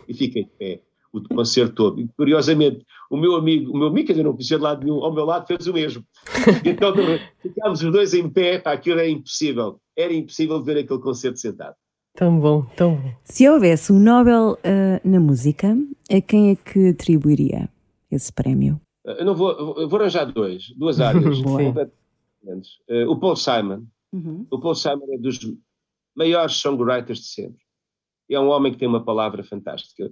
[0.08, 0.80] e fico em pé
[1.12, 2.00] o concerto todo.
[2.00, 5.02] E, curiosamente, o meu amigo, o meu amigo, quer dizer, não conhecia de lado nenhum,
[5.04, 6.04] ao meu lado fez o mesmo.
[6.64, 6.92] Então
[7.40, 9.80] ficámos os dois em pé, pá, aquilo era impossível.
[9.96, 11.76] Era impossível ver aquele concerto sentado.
[12.16, 13.12] Tão bom, tão bom.
[13.24, 15.76] Se houvesse um Nobel ah, na música,
[16.08, 17.68] a quem é que atribuiria
[18.08, 18.80] esse prémio?
[19.04, 19.50] Eh, Eu não vou,
[19.80, 21.40] eu vou arranjar dois, duas áreas.
[21.42, 21.58] Boa.
[21.58, 21.92] completamente
[22.40, 22.70] diferentes.
[22.88, 23.84] Eh, o Paul Simon,
[24.48, 25.40] o Paul Simon é dos
[26.14, 27.64] maiores songwriters de sempre.
[28.30, 30.08] É um homem que tem uma palavra fantástica.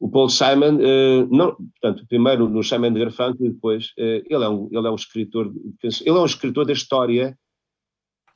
[0.00, 4.48] O Paul Simon, eh, não, portanto, primeiro no Simon de Garfunkel e depois, ele, é
[4.48, 5.52] um, ele é um escritor,
[5.84, 7.38] ele é um escritor da história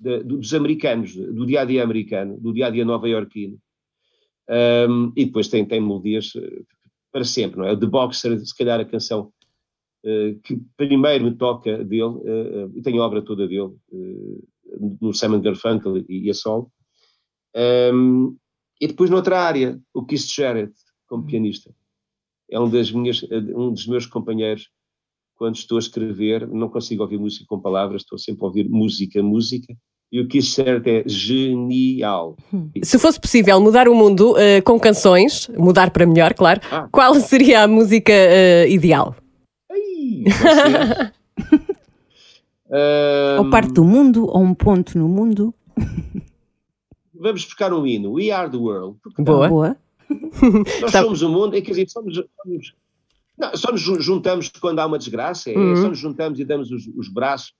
[0.02, 3.58] de- dos americanos, do dia a dia americano, do dia a dia nova-iorquino.
[4.88, 6.62] Um, e depois tem, tem melodias eh,
[7.12, 7.72] para sempre, não é?
[7.72, 9.32] O The Boxer, se calhar a canção
[10.04, 14.42] eh, que primeiro me toca dele, eh, eu tenho a obra toda dele, eh,
[15.00, 16.70] no Simon Garfunkel e, e a solo.
[17.94, 18.36] Um,
[18.80, 20.74] e depois noutra área, o Keith Jarrett,
[21.06, 21.72] como pianista.
[22.50, 23.22] é um, das minhas,
[23.54, 24.68] um dos meus companheiros.
[25.36, 29.22] Quando estou a escrever, não consigo ouvir música com palavras, estou sempre a ouvir música,
[29.22, 29.74] música.
[30.12, 32.36] E o que isso certo é genial.
[32.84, 36.86] Se fosse possível mudar o mundo eh, com canções, mudar para melhor, claro, Ah.
[36.92, 39.16] qual seria a música eh, ideal?
[39.70, 40.24] Ai.
[43.38, 45.54] Ou parte do mundo, ou um ponto no mundo.
[47.14, 48.12] Vamos buscar um hino.
[48.12, 48.98] We are the world.
[49.18, 49.48] Boa.
[49.48, 49.76] Boa.
[50.80, 52.74] Nós somos o mundo, é, quer dizer, somos, somos-
[53.38, 55.76] não, só nos jun- juntamos quando há uma desgraça, é, Uhum.
[55.76, 57.52] só nos juntamos e damos os, os braços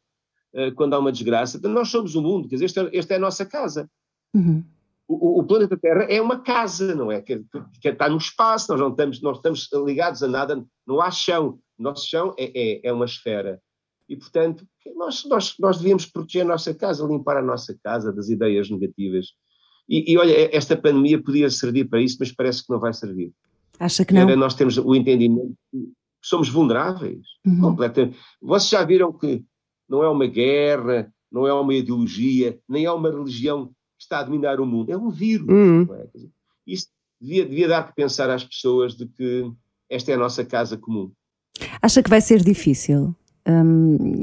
[0.76, 1.58] quando há uma desgraça.
[1.68, 3.88] Nós somos o mundo, quer dizer, esta, esta é a nossa casa.
[4.34, 4.62] Uhum.
[5.08, 7.20] O, o- planeta Terra é uma casa, não é?
[7.20, 7.44] Que,
[7.80, 11.58] que está no espaço, nós não estamos, não estamos ligados a nada, não há chão.
[11.78, 13.60] O nosso chão é, é, é uma esfera.
[14.08, 18.28] E, portanto, nós, nós, nós devíamos proteger a nossa casa, limpar a nossa casa das
[18.28, 19.28] ideias negativas.
[19.88, 23.32] E, e olha, esta pandemia podia servir para isso, mas parece que não vai servir.
[23.78, 24.22] Acha que não?
[24.22, 25.88] Era nós temos o entendimento que
[26.22, 27.60] somos vulneráveis, Uhum.
[27.60, 28.16] completamente.
[28.40, 29.44] Vocês já viram que
[29.92, 34.22] não é uma guerra, não é uma ideologia, nem é uma religião que está a
[34.22, 35.46] dominar o mundo, é um vírus.
[35.48, 35.86] Uhum.
[35.94, 36.06] é?
[36.14, 36.30] Dizer,
[36.66, 36.86] Isso
[37.20, 39.52] devia, devia dar que pensar às pessoas de que
[39.90, 41.12] esta é a nossa casa comum.
[41.82, 43.14] Acha que vai ser difícil?
[43.46, 44.20] Hum,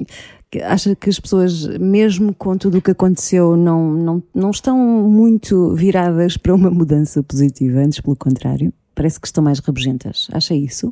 [0.63, 5.75] acha que as pessoas, mesmo com tudo o que aconteceu, não, não, não estão muito
[5.75, 8.73] viradas para uma mudança positiva, antes pelo contrário?
[8.95, 10.27] Parece que estão mais rabugentas.
[10.31, 10.91] Acha isso?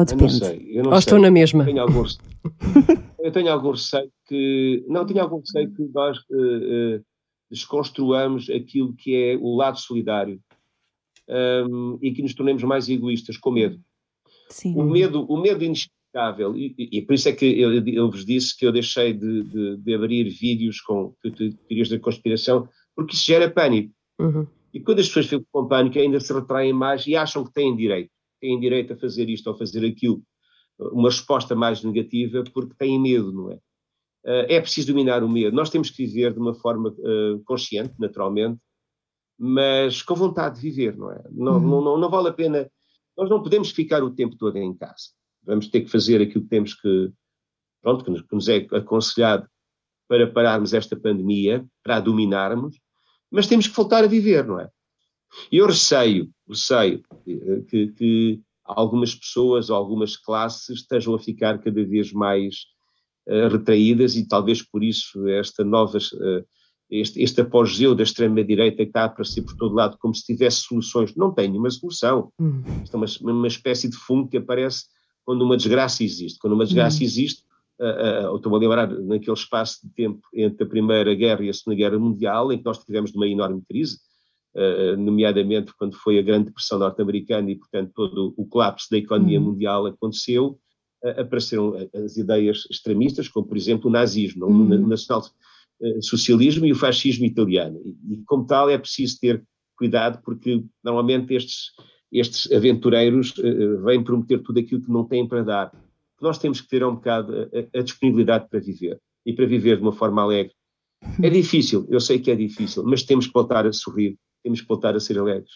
[0.00, 0.38] Ou Eu não depende?
[0.44, 0.98] sei, eu não Ou sei.
[0.98, 1.64] estou na mesma?
[1.64, 2.04] Tenho algum
[3.20, 4.84] eu tenho algum receio que.
[4.88, 7.00] Não, tenho algum receio que nós eh, eh,
[7.50, 10.40] desconstruamos aquilo que é o lado solidário
[11.68, 13.80] hum, e que nos tornemos mais egoístas, com medo.
[14.48, 14.74] Sim.
[14.76, 18.56] O medo, o medo inexplicável, e, e- por isso é que eu, eu vos disse
[18.56, 23.14] que eu deixei de, de- de abrir vídeos com te- te- teorias da conspiração, porque
[23.14, 23.92] isso gera pânico.
[24.18, 24.46] Uhum.
[24.74, 27.76] E quando as pessoas ficam com pânico, ainda se retraem mais e acham que têm
[27.76, 28.10] direito.
[28.40, 30.22] Têm direito a fazer isto ou fazer aquilo.
[30.78, 33.58] Uma resposta mais negativa porque têm medo, não é?
[34.24, 35.54] Ah, É preciso dominar o medo.
[35.54, 38.58] Nós temos que viver de uma forma ah, consciente, naturalmente,
[39.38, 41.22] mas com vontade de viver, não é?
[41.30, 41.60] Não, Uhum.
[41.68, 42.70] não, não, não vale a pena.
[43.16, 45.10] Nós não podemos ficar o tempo todo em casa.
[45.42, 47.10] Vamos ter que fazer aquilo que temos que,
[47.82, 49.46] pronto, que nos, que nos é aconselhado
[50.08, 52.78] para pararmos esta pandemia, para a dominarmos,
[53.30, 54.68] mas temos que voltar a viver, não é?
[55.50, 57.02] E eu receio, receio
[57.68, 62.66] que, que algumas pessoas algumas classes estejam a ficar cada vez mais
[63.26, 66.44] eh, retraídas e talvez por isso esta nova, eh,
[66.90, 70.62] este, este apogeu da extrema-direita que está a aparecer por todo lado como se tivesse
[70.62, 71.14] soluções.
[71.14, 72.32] Não tem nenhuma solução.
[72.38, 72.62] Uhum.
[72.82, 74.84] Isto é uma, uma espécie de fungo que aparece
[75.24, 76.38] quando uma desgraça existe.
[76.40, 77.44] Quando uma desgraça existe,
[77.80, 81.48] ah, ah, eu estou a lembrar naquele espaço de tempo entre a Primeira Guerra e
[81.48, 83.98] a Segunda Guerra Mundial, em que nós tivemos uma enorme crise,
[84.98, 89.46] nomeadamente quando foi a Grande Depressão norte-americana e, portanto, todo o colapso da economia Uhum.
[89.46, 90.58] mundial aconteceu,
[91.04, 94.86] ah, apareceram as ideias extremistas, como, por exemplo, o nazismo, o Uhum.
[94.88, 97.80] nacional-socialismo e o fascismo italiano.
[97.84, 99.42] E, e, como tal, é preciso ter
[99.76, 101.70] cuidado, porque normalmente estes,
[102.12, 105.72] estes aventureiros eh, vêm prometer tudo aquilo que não têm para dar.
[106.20, 107.32] Nós temos que ter um bocado
[107.74, 110.52] a, a disponibilidade para viver e para viver de uma forma alegre.
[111.22, 114.68] É difícil, eu sei que é difícil, mas temos que voltar a sorrir, temos que
[114.68, 115.50] voltar a ser alegres.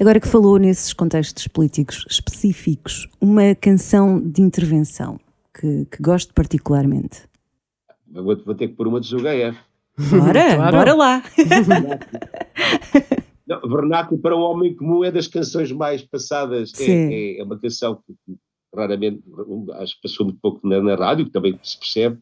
[0.00, 5.20] Agora que falou nesses contextos políticos específicos, uma canção de intervenção
[5.54, 7.22] que, que gosto particularmente.
[8.10, 9.56] Vou, vou ter que pôr uma de Zugaia.
[10.10, 10.76] Bora, Claro.
[10.76, 11.22] bora lá.
[13.46, 16.72] Não, Vernáculo para um homem comum é das canções mais passadas.
[16.80, 18.36] É, é- é uma canção que que
[18.74, 19.22] raramente,
[19.74, 22.18] acho que passou muito pouco na, na rádio, que também se percebe,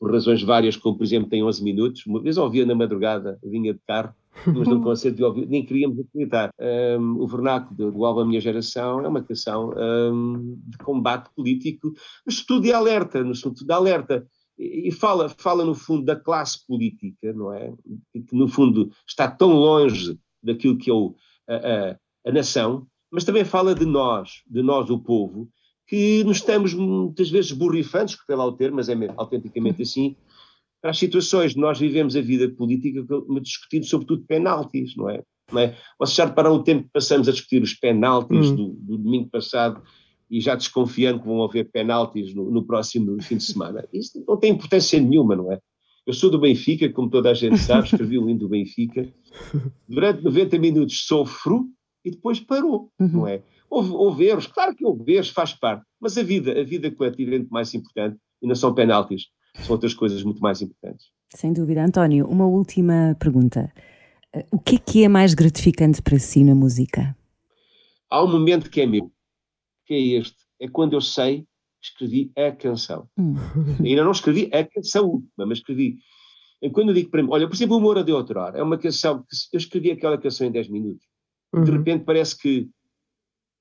[0.00, 2.04] por razões várias, como por exemplo tem 11 minutos.
[2.06, 4.12] Uma vez ouvia na madrugada, vinha de carro,
[4.46, 6.50] mas de ouvir, nem queríamos acreditar.
[6.58, 11.92] Um, o Vernáculo do, do álbum Minha Geração é uma canção um, de combate político,
[12.24, 14.26] mas tudo de alerta, no fundo, de alerta.
[14.58, 17.72] E, e fala, fala no fundo da classe política, não é?
[18.12, 21.14] Que, no fundo está tão longe daquilo que é o,
[21.48, 25.48] a, a, a nação, mas também fala de nós, de nós, o povo,
[25.86, 30.16] que nos estamos muitas vezes borrifantes, que lá o termo, mas é autenticamente assim,
[30.82, 31.54] para as situações.
[31.54, 33.02] Nós vivemos a vida política
[33.40, 35.22] discutindo sobretudo penaltis, não é?
[35.50, 35.76] Não é?
[35.98, 38.56] Vocês já repararam o tempo que passamos a discutir os penaltis Hum.
[38.56, 39.82] do, do domingo passado
[40.30, 43.86] e já desconfiando que vão haver penaltis no, no próximo fim de semana.
[43.92, 45.58] Isso não tem importância nenhuma, não é?
[46.04, 49.08] Eu sou do Benfica, como toda a gente sabe, escrevi o hino do Benfica.
[49.88, 51.68] Durante 90 minutos sofro
[52.04, 53.40] e depois parou, não é?
[53.70, 57.36] Houve, houve erros, claro que houve erros, faz parte, mas a vida, a vida coletiva
[57.36, 59.28] é muito mais importante e não são penaltis,
[59.60, 61.06] são outras coisas muito mais importantes.
[61.28, 61.84] Sem dúvida.
[61.84, 63.72] António, uma última pergunta.
[64.50, 67.16] O que é que é mais gratificante para si na música?
[68.10, 69.10] Há um momento que é meu,
[69.86, 70.36] que é este.
[70.60, 71.40] É quando eu sei
[71.80, 73.08] que escrevi a canção.
[73.18, 73.34] Hum.
[73.84, 75.98] Ainda não escrevi a canção última, mas escrevi.
[76.62, 78.78] E quando eu digo para mim, olha, por exemplo, o Moura de Outrora, é uma
[78.78, 81.04] canção que eu escrevi aquela canção em 10 minutos.
[81.52, 81.76] De Uhum.
[81.78, 82.70] repente parece que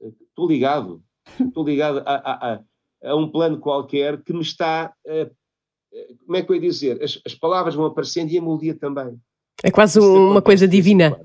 [0.01, 1.03] eh, estou ligado,
[1.39, 2.63] estou ligado a, a- a-
[3.09, 4.93] a um plano qualquer que me está.
[5.05, 5.29] eh,
[6.25, 7.03] como é que eu ia dizer?
[7.03, 9.19] As, as palavras vão aparecendo e a melodia também.
[9.63, 11.19] É quase Isso uma coisa divina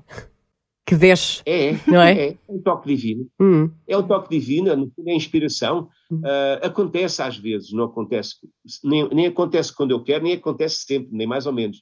[0.87, 1.41] que desce.
[1.45, 2.29] É, Não é?
[2.29, 3.27] É, um toque divino.
[3.37, 3.69] Hum.
[3.85, 5.89] É um toque divino, no fundo é inspiração.
[6.09, 6.21] Hum.
[6.23, 8.35] Ah, acontece às vezes, não acontece,
[8.81, 11.81] nem, nem acontece quando eu quero, nem acontece sempre, nem mais ou menos.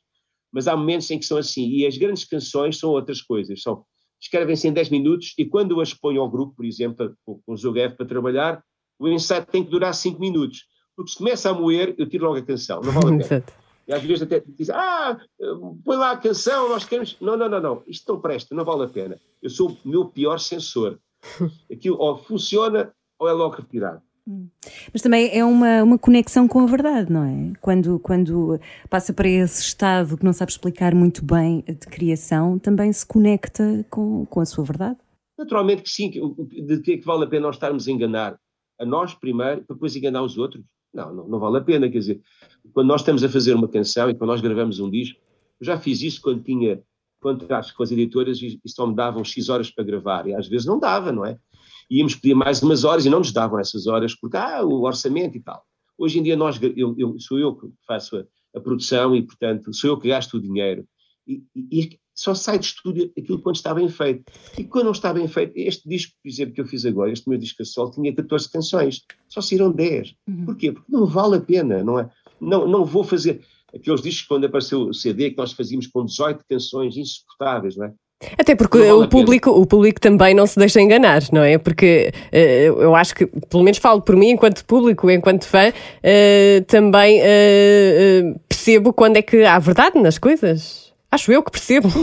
[0.51, 1.69] Mas há momentos em que são assim.
[1.69, 3.61] E as grandes canções são outras coisas.
[3.61, 3.83] São,
[4.19, 7.57] escrevem-se em 10 minutos e quando eu as ponho ao grupo, por exemplo, com, o
[7.57, 8.63] Zogef para trabalhar,
[8.97, 10.65] o ensaio tem que durar 5 minutos.
[10.95, 12.81] Porque se começa a moer, eu tiro logo a canção.
[12.81, 13.21] Não vale a pena.
[13.21, 13.53] Exato.
[13.87, 15.17] E às vezes até dizem, ah,
[15.83, 17.17] põe lá a canção, nós queremos.
[17.21, 19.19] Não, não, não, não, isto não presta, não vale a pena.
[19.41, 20.99] Eu sou o meu pior censor.
[21.71, 24.01] Aquilo ou funciona ou é logo retirado.
[24.91, 27.53] Mas também é uma, uma conexão com a verdade, não é?
[27.61, 32.91] Quando, quando passa para esse estado que não sabe explicar muito bem de criação, também
[32.91, 34.97] se conecta com, com a sua verdade.
[35.37, 38.39] Naturalmente que sim, de que é que vale a pena nós estarmos a enganar
[38.79, 40.63] a nós primeiro, para depois enganar os outros?
[40.95, 42.21] Não, não, não vale a pena, quer dizer,
[42.73, 45.19] quando nós estamos a fazer uma canção e quando nós gravamos um disco,
[45.59, 46.81] eu já fiz isso quando tinha
[47.19, 50.47] contratos com as editoras e, e só me davam X horas para gravar, e às
[50.47, 51.37] vezes não dava, não é?
[51.91, 55.37] Íamos pedir mais umas horas e não nos davam essas horas, porque, ah, o orçamento
[55.37, 55.63] e tal.
[55.97, 58.23] Hoje em dia nós, eu, eu- sou eu que faço a,
[58.55, 60.87] a produção e, portanto, sou eu que gasto o dinheiro.
[61.27, 64.23] E, e- só sai de estúdio aquilo quando está bem feito.
[64.57, 67.29] E quando não está bem feito, este disco, por exemplo, que eu fiz agora, este
[67.29, 70.15] meu disco a sol, tinha 14 canções, só saíram 10.
[70.45, 70.71] Porquê?
[70.71, 72.09] Porque não vale a pena, não é?
[72.39, 73.41] Não, não vou fazer
[73.73, 77.93] aqueles discos quando apareceu o CD que nós fazíamos com 18 canções insuportáveis, não é?
[78.39, 81.57] Até porque vale o, público, o público também não se deixa enganar, não é?
[81.57, 86.63] Porque eh, eu acho que, pelo menos falo por mim, enquanto público, enquanto fã, eh,
[86.65, 90.84] também eh, percebo quando é que há verdade nas coisas.
[91.15, 91.87] Acho eu que percebo.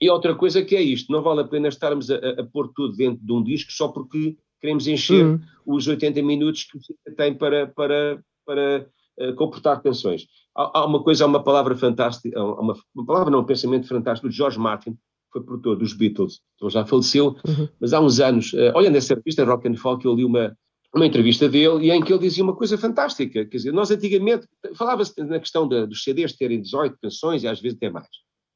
[0.00, 2.96] E outra coisa que é isto, não vale a pena estarmos a, a- pôr tudo
[2.96, 5.40] dentro de um disco só porque queremos encher Hum.
[5.66, 6.78] os 80 minutos que
[7.16, 8.86] tem para, para, para
[9.18, 10.26] eh, comportar canções.
[10.56, 14.28] Há, há uma coisa, há uma palavra fantástica, uma, uma palavra não, um pensamento fantástico
[14.28, 14.98] do George Martin, que
[15.32, 17.34] foi produtor dos Beatles, ele já faleceu,
[17.80, 20.56] mas há uns anos, eh, olha nessa revista Rock and Folk, eu li uma,
[20.94, 24.46] uma entrevista dele e em que ele dizia uma coisa fantástica, quer dizer, nós antigamente,
[24.74, 28.08] falava-se na questão da- dos CDs terem 18 canções e às vezes até mais.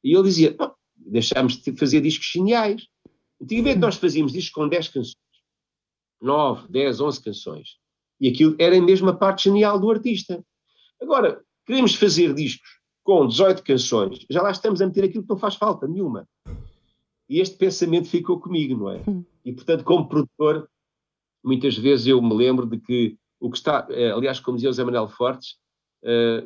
[0.02, 2.86] E ele dizia, "Não, deixámos de fazer discos geniais.
[3.40, 5.16] Antigamente nós fazíamos discos com 10 canções,
[6.20, 7.76] 9, 10, 11 canções.
[8.20, 10.42] E aquilo era mesmo a parte genial do artista.
[11.00, 15.36] Agora, queremos fazer discos com 18 canções, já lá estamos a meter aquilo que não
[15.36, 16.26] faz falta nenhuma.
[17.28, 19.02] E este pensamento ficou comigo, não é?
[19.44, 20.68] E portanto, como produtor,
[21.44, 24.72] muitas vezes eu me lembro de que o que está, eh, aliás, como dizia o
[24.72, 25.56] Zé Manuel Fortes,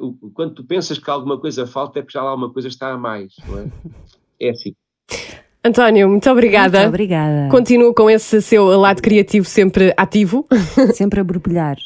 [0.01, 2.93] o- quando tu pensas que alguma coisa falta é porque já lá alguma coisa está
[2.93, 3.67] a mais, não é?
[4.41, 4.75] É assim.
[5.65, 6.79] António, muito obrigada.
[6.81, 7.49] Muito obrigada.
[7.51, 10.47] Continuo com esse seu lado criativo sempre ativo
[10.95, 11.77] Sempre a borbulhar.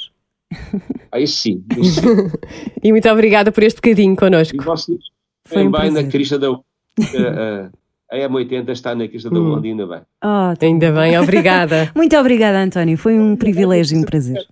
[1.13, 1.65] Ah, isso sim.
[1.79, 2.01] Isso
[2.83, 4.63] e muito obrigada por este bocadinho E connosco.
[4.65, 4.99] vocês
[5.47, 6.11] Foi um também na prazer.
[6.11, 7.71] crista da a, a,
[8.11, 9.55] a M80 está na crista da Hum.
[9.55, 10.01] onda, ainda bem.
[10.25, 11.91] Oh, Ainda bem, obrigada.
[11.97, 12.97] muito obrigada, António.
[12.99, 14.45] Foi um privilégio e um prazer.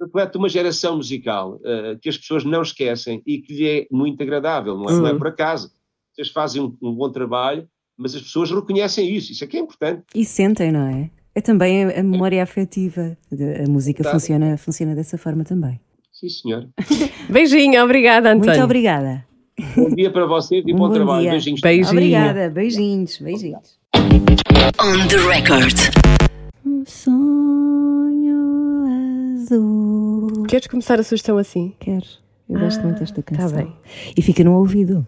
[0.00, 4.22] Reflete uma geração musical eh, que as pessoas não esquecem e que lhe é muito
[4.22, 5.18] agradável, não é, não é Hum.
[5.18, 5.70] por acaso.
[6.14, 7.68] Vocês fazem um, um bom trabalho,
[7.98, 10.02] mas as pessoas reconhecem isso, isso é que é importante.
[10.14, 11.10] E sentem, não é?
[11.34, 13.16] É também a a memória afetiva.
[13.64, 14.10] A música Tá.
[14.10, 15.78] funciona, funciona dessa forma também.
[16.12, 16.68] Sim, senhor.
[17.30, 18.46] Beijinho, obrigada, António.
[18.52, 19.24] Muito obrigada.
[19.76, 21.22] Bom dia para vocês e Um bom, bom trabalho.
[21.22, 21.30] dia.
[21.32, 21.60] Beijinhos.
[21.60, 21.90] Beijinho.
[21.90, 22.50] Obrigada.
[22.50, 23.18] Beijinhos.
[23.18, 23.78] Beijinhos.
[23.94, 25.76] On the record.
[26.64, 28.38] Um sonho
[29.42, 30.44] azul.
[30.48, 31.72] Queres começar a sugestão assim?
[31.78, 32.04] Quero.
[32.48, 33.56] Eu gosto muito desta tá canção.
[33.58, 33.72] bem.
[34.16, 35.06] E fica no ouvido.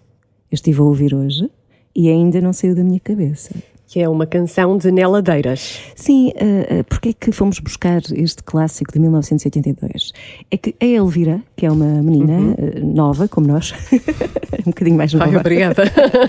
[0.51, 1.51] Eu estive a ouvir hoje
[1.95, 3.55] e ainda não saiu da minha cabeça.
[3.93, 5.79] Que é uma canção de Neladeiras.
[5.95, 10.13] Sim, uh, porque é que fomos buscar este clássico de 1982?
[10.51, 13.75] É que a Elvira, que é uma menina uh, nova, como nós,
[14.67, 15.83] um bocadinho mais nova, Ai, obrigada.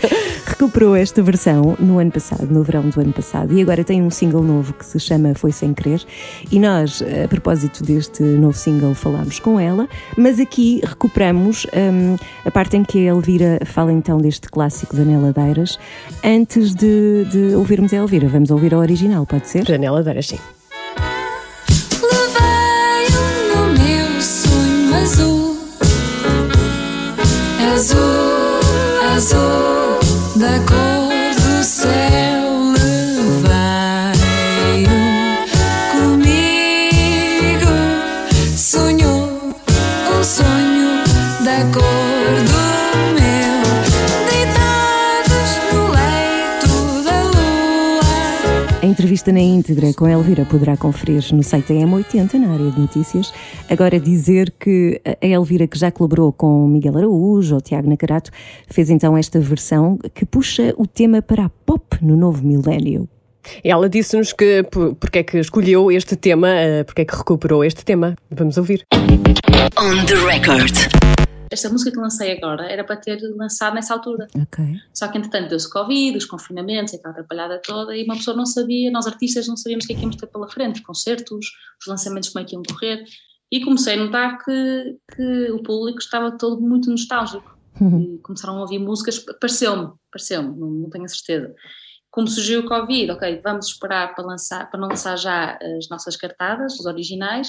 [0.45, 4.09] recuperou esta versão no ano passado, no verão do ano passado, e agora tem um
[4.09, 6.03] single novo que se chama Foi Sem Querer.
[6.51, 9.87] E nós, a propósito deste novo single, falámos com ela,
[10.17, 15.05] mas aqui recuperamos hum, a parte em que a Elvira fala então deste clássico da
[15.05, 15.79] Nela Deiras,
[16.23, 18.27] antes de, de ouvirmos a Elvira.
[18.27, 19.65] Vamos ouvir a original, pode ser?
[19.65, 20.39] Para Neladeiras, sim.
[22.01, 25.57] Levei-o no meu sonho azul,
[27.73, 28.59] azul,
[29.15, 29.99] azul
[30.39, 30.92] da cor
[49.23, 52.79] entrevista na íntegra com a Elvira poderá conferir no site da M80, na área de
[52.79, 53.33] notícias.
[53.69, 58.31] Agora dizer que a Elvira, que já colaborou com Miguel Araújo ou Tiago Nacarato,
[58.67, 63.07] fez então esta versão que puxa o tema para a pop no novo milénio.
[63.63, 67.63] Ela disse-nos que por- porque é que escolheu este tema, eh, porque é que recuperou
[67.63, 68.15] este tema.
[68.31, 68.83] Vamos ouvir.
[69.77, 70.73] On the record.
[71.53, 74.27] Esta música que lancei agora era para ter lançado nessa altura.
[74.35, 74.65] Ok.
[74.91, 78.89] Só que entretanto deu-se Covid, os confinamentos, aquela atrapalhada toda, e uma pessoa não sabia,
[78.89, 81.45] nós artistas não sabíamos o que é que íamos ter pela frente, os concertos,
[81.79, 83.03] os lançamentos como é que iam correr,
[83.51, 87.55] e comecei a notar que, que o público estava todo muito nostálgico.
[88.15, 91.53] E começaram a ouvir músicas, pareceu-me, pareceu-me, não, não tenho a certeza.
[92.09, 96.15] Como surgiu o Covid, ok, vamos esperar para, lançar, para não lançar já as nossas
[96.15, 97.47] cartadas, os originais,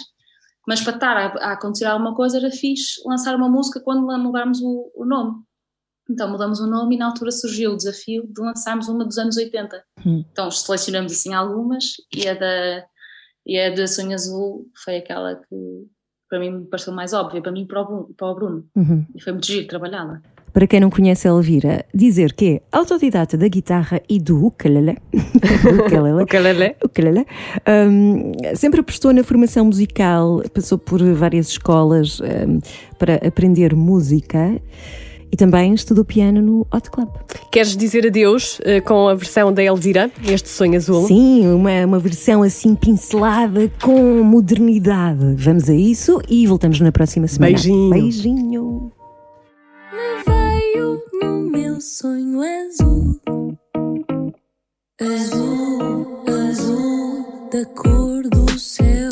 [0.67, 4.61] mas para estar a, a acontecer alguma coisa era fixe lançar uma música quando mudarmos
[4.61, 5.43] o, o nome.
[6.09, 9.37] Então mudamos o nome e na altura surgiu o desafio de lançarmos uma dos anos
[9.37, 9.83] 80.
[10.05, 10.25] Hum.
[10.31, 12.87] Então selecionamos assim algumas e a da,
[13.47, 15.87] e a da Sonho Azul foi aquela que
[16.29, 18.15] para mim me pareceu mais óbvia, para mim e para o Bruno.
[18.17, 18.69] Para o Bruno.
[18.75, 19.07] Uhum.
[19.15, 20.21] E foi muito giro trabalhá-la.
[20.55, 24.97] Para quem não conhece a Elvira, dizer que é autodidata da guitarra e do ukulele,
[25.13, 26.77] ukulele, Ukulele.
[26.85, 27.27] ukulele,
[27.69, 32.61] hum, sempre apostou na formação musical, passou por várias escolas hum,
[33.01, 34.61] para aprender música
[35.33, 37.09] e também estudou piano no Hot Club.
[37.51, 41.05] Queres dizer adeus eh, com a versão da Elvira, este sonho azul?
[41.09, 45.35] Sim, uma, uma versão assim pincelada com modernidade.
[45.37, 47.53] Vamos a isso e voltamos na próxima semana.
[47.55, 47.91] Beijinho.
[47.91, 48.93] Beijinho.
[49.97, 53.21] Veio no meu sonho azul,
[55.01, 59.11] azul, azul da cor do céu.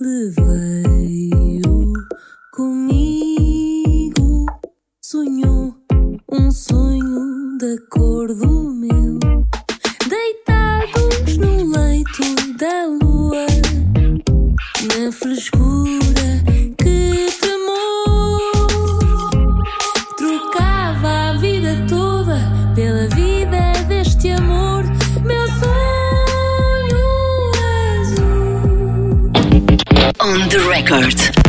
[0.00, 1.92] Levei-o
[2.52, 4.46] comigo,
[5.00, 5.72] sonhou
[6.32, 9.20] um sonho da cor do meu.
[10.08, 13.46] Deitados no leito da lua,
[14.88, 16.03] na frescura
[30.34, 31.43] On the record.